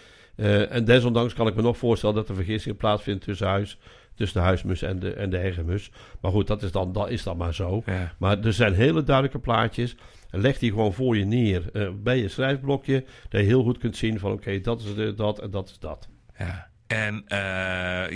En 0.69 0.85
desondanks 0.85 1.33
kan 1.33 1.47
ik 1.47 1.55
me 1.55 1.61
nog 1.61 1.77
voorstellen 1.77 2.15
dat 2.15 2.29
er 2.29 2.35
vergissingen 2.35 2.77
plaatsvinden 2.77 3.23
tussen, 3.23 3.47
huis, 3.47 3.77
tussen 4.19 4.39
de 4.39 4.45
huismus 4.47 4.81
en 4.81 4.99
de, 4.99 5.13
en 5.13 5.29
de 5.29 5.37
hegemus. 5.37 5.91
Maar 6.21 6.31
goed, 6.31 6.47
dat 6.47 6.63
is 6.63 6.71
dan, 6.71 6.91
dat 6.93 7.09
is 7.09 7.23
dan 7.23 7.37
maar 7.37 7.53
zo. 7.53 7.81
Ja. 7.85 8.13
Maar 8.17 8.39
er 8.39 8.53
zijn 8.53 8.73
hele 8.73 9.03
duidelijke 9.03 9.39
plaatjes. 9.39 9.95
Leg 10.31 10.57
die 10.57 10.69
gewoon 10.69 10.93
voor 10.93 11.17
je 11.17 11.25
neer 11.25 11.69
eh, 11.73 11.89
bij 12.03 12.17
je 12.17 12.27
schrijfblokje. 12.27 13.03
Dat 13.29 13.41
je 13.41 13.47
heel 13.47 13.63
goed 13.63 13.77
kunt 13.77 13.97
zien 13.97 14.19
van 14.19 14.31
oké, 14.31 14.61
dat 14.61 14.81
is 14.81 14.95
de, 14.95 15.13
dat 15.13 15.39
en 15.39 15.51
dat 15.51 15.69
is 15.69 15.79
dat. 15.79 16.07
Ja. 16.37 16.67
En 16.87 17.23
eh, 17.27 17.37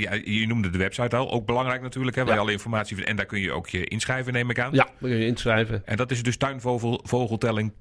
ja, 0.02 0.14
je 0.24 0.46
noemde 0.48 0.70
de 0.70 0.78
website 0.78 1.16
al. 1.16 1.32
Ook 1.32 1.46
belangrijk 1.46 1.82
natuurlijk, 1.82 2.16
hè, 2.16 2.22
waar 2.22 2.32
Ja. 2.32 2.38
je 2.38 2.44
alle 2.46 2.52
informatie 2.52 2.96
vindt. 2.96 3.10
En 3.10 3.16
daar 3.16 3.26
kun 3.26 3.40
je 3.40 3.52
ook 3.52 3.68
je 3.70 3.84
inschrijven, 3.86 4.34
neem 4.34 4.50
ik 4.50 4.60
aan. 4.60 4.74
Ja, 4.74 4.88
kun 5.00 5.10
je 5.10 5.26
inschrijven. 5.26 5.82
En 5.86 5.98
dat 5.98 6.12
is 6.12 6.24
dus 6.24 6.38
tuinvogeltelling. 6.38 7.74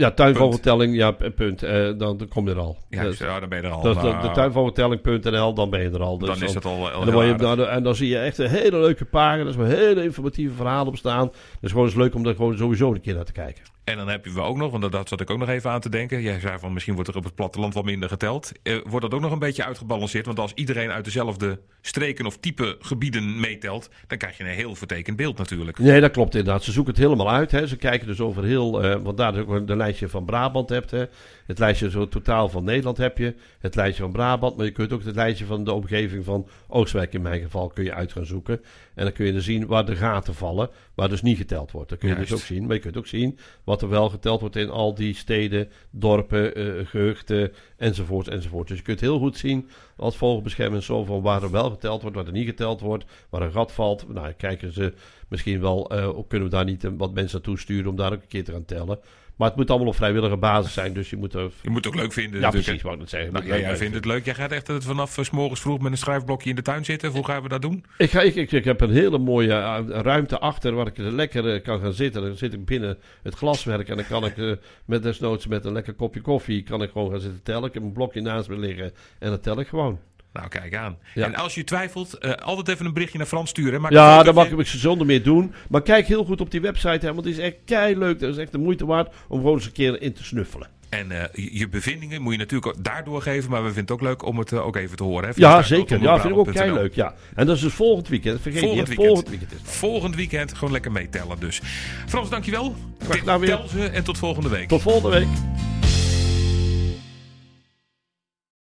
Ja, 0.00 0.10
tuinvogeltelling, 0.10 0.94
ja, 0.96 1.10
punt. 1.10 1.62
Eh, 1.62 1.84
dan, 1.98 2.16
dan 2.16 2.28
kom 2.28 2.48
je 2.48 2.50
er 2.54 2.58
al. 2.58 2.76
Ja, 2.88 3.02
Dus- 3.02 3.18
ja, 3.18 3.40
dan 3.40 3.48
ben 3.48 3.60
je 3.60 3.66
er 3.66 3.72
al. 3.72 3.88
Is 3.88 3.96
de, 3.96 4.02
Nou, 4.02 4.22
de 4.22 4.30
tuinvogeltelling.nl, 4.30 5.54
dan 5.54 5.70
ben 5.70 5.80
je 5.80 5.90
er 5.90 6.02
al. 6.02 6.18
Dus 6.18 6.28
dan 6.28 6.42
is 6.42 6.54
het 6.54 6.64
al, 6.64 6.90
al 6.90 7.00
en, 7.00 7.12
dan 7.12 7.26
je, 7.26 7.34
nou, 7.34 7.62
en 7.62 7.82
dan 7.82 7.94
zie 7.94 8.08
je 8.08 8.18
echt 8.18 8.38
een 8.38 8.48
hele 8.48 8.78
leuke 8.78 9.04
pagina's 9.04 9.56
met 9.56 9.72
hele 9.72 10.02
informatieve 10.02 10.54
verhalen 10.54 10.86
op 10.86 10.96
staan. 10.96 11.30
Dus 11.60 11.70
gewoon 11.70 11.86
eens 11.86 11.94
leuk 11.94 12.14
om 12.14 12.22
daar 12.22 12.34
gewoon 12.34 12.56
sowieso 12.56 12.92
een 12.92 13.00
keer 13.00 13.14
naar 13.14 13.24
te 13.24 13.32
kijken. 13.32 13.62
En 13.84 13.96
dan 13.96 14.08
heb 14.08 14.24
je 14.24 14.32
we 14.32 14.40
ook 14.40 14.56
nog, 14.56 14.70
want 14.70 14.92
dat 14.92 15.08
zat 15.08 15.20
ik 15.20 15.30
ook 15.30 15.38
nog 15.38 15.48
even 15.48 15.70
aan 15.70 15.80
te 15.80 15.88
denken. 15.88 16.22
Jij 16.22 16.40
zei 16.40 16.58
van 16.58 16.72
misschien 16.72 16.94
wordt 16.94 17.08
er 17.08 17.16
op 17.16 17.24
het 17.24 17.34
platteland 17.34 17.74
wat 17.74 17.84
minder 17.84 18.08
geteld. 18.08 18.52
Eh, 18.62 18.78
wordt 18.84 19.00
dat 19.00 19.14
ook 19.14 19.20
nog 19.20 19.32
een 19.32 19.38
beetje 19.38 19.64
uitgebalanceerd? 19.64 20.26
Want 20.26 20.38
als 20.38 20.52
iedereen 20.54 20.90
uit 20.90 21.04
dezelfde 21.04 21.60
streken 21.80 22.26
of 22.26 22.36
type 22.36 22.76
gebieden 22.80 23.40
meetelt, 23.40 23.90
dan 24.06 24.18
krijg 24.18 24.36
je 24.36 24.44
een 24.44 24.50
heel 24.50 24.74
vertekend 24.74 25.16
beeld 25.16 25.38
natuurlijk. 25.38 25.78
Nee, 25.78 26.00
dat 26.00 26.10
klopt 26.10 26.34
inderdaad. 26.34 26.64
Ze 26.64 26.72
zoeken 26.72 26.92
het 26.92 27.02
helemaal 27.02 27.30
uit. 27.30 27.50
Hè. 27.50 27.66
Ze 27.66 27.76
kijken 27.76 28.06
dus 28.06 28.20
over 28.20 28.44
heel... 28.44 28.82
eh 28.82 28.98
want 29.02 29.16
daar 29.16 29.34
is 29.34 29.40
ook 29.40 29.50
een 29.50 29.76
lijstje 29.76 30.08
van 30.08 30.24
Brabant 30.24 30.68
hebt. 30.68 30.90
Hè. 30.90 31.04
Het 31.50 31.58
lijstje 31.58 31.90
zo 31.90 32.08
totaal 32.08 32.48
van 32.48 32.64
Nederland 32.64 32.96
heb 32.96 33.18
je. 33.18 33.34
Het 33.58 33.74
lijstje 33.74 34.02
van 34.02 34.12
Brabant. 34.12 34.56
Maar 34.56 34.66
je 34.66 34.72
kunt 34.72 34.92
ook 34.92 35.04
het 35.04 35.14
lijstje 35.14 35.44
van 35.44 35.64
de 35.64 35.72
omgeving 35.72 36.24
van 36.24 36.48
Oostwijk 36.68 37.12
in 37.12 37.22
mijn 37.22 37.40
geval 37.40 37.68
kun 37.68 37.84
je 37.84 37.94
uit 37.94 38.12
gaan 38.12 38.26
zoeken. 38.26 38.60
En 38.94 39.04
dan 39.04 39.12
kun 39.12 39.26
je 39.26 39.32
er 39.32 39.42
zien 39.42 39.66
waar 39.66 39.86
de 39.86 39.96
gaten 39.96 40.34
vallen. 40.34 40.70
Waar 40.94 41.08
dus 41.08 41.22
niet 41.22 41.36
geteld 41.36 41.70
wordt. 41.70 41.88
Dat 41.88 41.98
kun 41.98 42.08
je 42.08 42.14
Juist. 42.14 42.30
dus 42.30 42.40
ook 42.40 42.46
zien. 42.46 42.66
Maar 42.66 42.74
je 42.74 42.82
kunt 42.82 42.96
ook 42.96 43.06
zien 43.06 43.38
wat 43.64 43.82
er 43.82 43.88
wel 43.88 44.08
geteld 44.08 44.40
wordt 44.40 44.56
in 44.56 44.70
al 44.70 44.94
die 44.94 45.14
steden, 45.14 45.68
dorpen, 45.90 46.54
eh 46.54 46.86
gehuchten 46.86 47.52
enzovoort 47.76 48.28
enzovoort. 48.28 48.68
Dus 48.68 48.76
je 48.76 48.84
kunt 48.84 49.00
heel 49.00 49.18
goed 49.18 49.36
zien 49.36 49.68
als 49.96 50.16
vogelbescherming 50.16 50.82
zo 50.82 51.04
van 51.04 51.22
waar 51.22 51.42
er 51.42 51.50
wel 51.50 51.70
geteld 51.70 52.02
wordt, 52.02 52.16
waar 52.16 52.26
er 52.26 52.32
niet 52.32 52.46
geteld 52.46 52.80
wordt, 52.80 53.04
waar 53.30 53.42
een 53.42 53.52
gat 53.52 53.72
valt. 53.72 54.08
Nou, 54.08 54.32
kijken 54.32 54.72
ze 54.72 54.92
misschien 55.28 55.60
wel, 55.60 55.80
of 56.14 56.26
kunnen 56.26 56.48
we 56.48 56.54
daar 56.54 56.64
niet 56.64 56.88
wat 56.96 57.14
mensen 57.14 57.36
naartoe 57.36 57.58
sturen 57.58 57.90
om 57.90 57.96
daar 57.96 58.12
ook 58.12 58.22
een 58.22 58.28
keer 58.28 58.44
te 58.44 58.52
gaan 58.52 58.64
tellen. 58.64 58.98
Maar 59.40 59.48
het 59.48 59.58
moet 59.58 59.70
allemaal 59.70 59.88
op 59.88 59.96
vrijwillige 59.96 60.36
basis 60.36 60.72
zijn, 60.72 60.92
dus 60.92 61.10
je 61.10 61.16
moet 61.16 61.34
er... 61.34 61.50
Je 61.62 61.70
moet 61.70 61.84
het 61.84 61.94
ook 61.94 62.00
leuk 62.00 62.12
vinden. 62.12 62.40
Ja, 62.40 62.46
natuurlijk, 62.46 62.64
precies, 62.64 62.82
wou 62.82 62.94
ik 62.94 63.00
net 63.00 63.10
zeggen. 63.10 63.32
Nou, 63.32 63.46
jij 63.46 63.76
vindt 63.76 63.94
het 63.94 64.04
leuk. 64.04 64.24
Jij 64.24 64.34
gaat 64.34 64.52
echt 64.52 64.68
eh, 64.68 64.76
vanaf 64.78 65.18
eh, 65.18 65.24
's 65.24 65.30
morgens 65.30 65.60
vroeg 65.60 65.80
met 65.80 65.92
een 65.92 65.98
schrijfblokje 65.98 66.50
in 66.50 66.56
de 66.56 66.62
tuin 66.62 66.84
zitten. 66.84 67.10
Hoe 67.10 67.24
gaan 67.24 67.42
we 67.42 67.48
dat 67.48 67.62
doen? 67.62 67.84
Ik, 67.96 68.10
ga, 68.10 68.20
ik, 68.20 68.34
ik, 68.34 68.52
ik 68.52 68.64
heb 68.64 68.80
een 68.80 68.90
hele 68.90 69.18
mooie 69.18 69.52
eh, 69.52 69.78
ruimte 69.88 70.38
achter 70.38 70.74
waar 70.74 70.86
ik 70.86 70.96
lekker 70.96 71.54
eh, 71.54 71.62
kan 71.62 71.80
gaan 71.80 71.92
zitten. 71.92 72.22
Dan 72.22 72.36
zit 72.36 72.52
ik 72.52 72.64
binnen 72.64 72.98
het 73.22 73.34
glaswerk 73.34 73.88
en 73.88 73.96
dan 73.96 74.06
kan 74.06 74.24
ik 74.24 74.58
met 74.84 75.02
desnoods 75.02 75.46
met 75.46 75.64
een 75.64 75.72
lekker 75.72 75.94
kopje 75.94 76.20
koffie 76.20 76.62
kan 76.62 76.82
ik 76.82 76.90
gewoon 76.90 77.10
gaan 77.10 77.20
zitten 77.20 77.42
tellen. 77.42 77.68
Ik 77.68 77.74
heb 77.74 77.82
een 77.82 77.92
blokje 77.92 78.20
naast 78.20 78.48
me 78.48 78.58
liggen 78.58 78.92
en 79.18 79.30
dan 79.30 79.40
tel 79.40 79.60
ik 79.60 79.66
gewoon. 79.66 79.98
Nou, 80.32 80.48
kijk 80.48 80.74
aan. 80.76 80.98
Ja. 81.14 81.24
En 81.26 81.34
als 81.34 81.54
je 81.54 81.64
twijfelt, 81.64 82.14
eh, 82.18 82.32
altijd 82.32 82.68
even 82.68 82.86
een 82.86 82.92
berichtje 82.92 83.18
naar 83.18 83.26
Frans 83.26 83.50
sturen. 83.50 83.80
Maak 83.80 83.92
Ja, 83.92 84.22
dat 84.22 84.34
mag 84.34 84.50
ik 84.50 84.66
zonder 84.66 85.06
meer 85.06 85.22
doen. 85.22 85.54
Maar 85.68 85.82
kijk 85.82 86.06
heel 86.06 86.24
goed 86.24 86.40
op 86.40 86.50
die 86.50 86.60
website, 86.60 87.06
hè, 87.06 87.14
want 87.14 87.24
het 87.26 87.38
is 87.38 87.38
echt 87.38 87.54
kei 87.64 87.98
leuk. 87.98 88.20
Dat 88.20 88.30
is 88.30 88.36
echt 88.36 88.52
de 88.52 88.58
moeite 88.58 88.86
waard 88.86 89.14
om 89.28 89.38
gewoon 89.38 89.54
eens 89.54 89.66
een 89.66 89.72
keer 89.72 90.02
in 90.02 90.12
te 90.12 90.24
snuffelen. 90.24 90.68
En 90.88 91.10
eh, 91.10 91.24
je 91.32 91.58
je 91.58 91.68
bevindingen 91.68 92.22
moet 92.22 92.32
je 92.32 92.38
natuurlijk 92.38 92.76
ook 92.76 92.84
daar 92.84 93.04
doorgeven. 93.04 93.50
Maar 93.50 93.60
we 93.64 93.72
vinden 93.72 93.82
het 93.82 93.92
ook 93.92 94.00
leuk 94.08 94.24
om 94.24 94.38
het 94.38 94.52
eh, 94.52 94.66
ook 94.66 94.76
even 94.76 94.96
te 94.96 95.02
horen. 95.02 95.28
Hè, 95.28 95.34
via 95.34 95.48
Ja, 95.56 95.62
zeker. 95.62 96.02
Ja, 96.02 96.20
vind 96.20 96.32
ik 96.32 96.38
ook 96.38 96.52
kei 96.52 96.72
leuk. 96.72 96.94
Ja. 96.94 97.14
En 97.34 97.46
dat 97.46 97.56
is 97.56 97.62
dus 97.62 97.72
volgend 97.72 98.08
weekend. 98.08 98.40
Vergeet 98.40 98.60
Volgend 98.60 98.88
niet, 98.88 98.96
weekend. 98.96 99.06
volgend 99.08 99.28
weekend 99.28 99.52
is. 99.52 99.76
Volgend 99.76 100.14
weekend 100.14 100.54
gewoon 100.54 100.72
lekker 100.72 100.92
meetellen 100.92 101.38
dus. 101.40 101.60
Frans, 102.06 102.30
dankjewel. 102.30 102.74
Graag 102.98 103.18
gedaan 103.18 103.40
weer. 103.40 103.48
Tel 103.48 103.68
ze 103.68 103.84
en 103.88 104.04
tot 104.04 104.18
volgende 104.18 104.48
week. 104.48 104.68
Tot 104.68 104.82
volgende 104.82 105.18
week. 105.18 105.28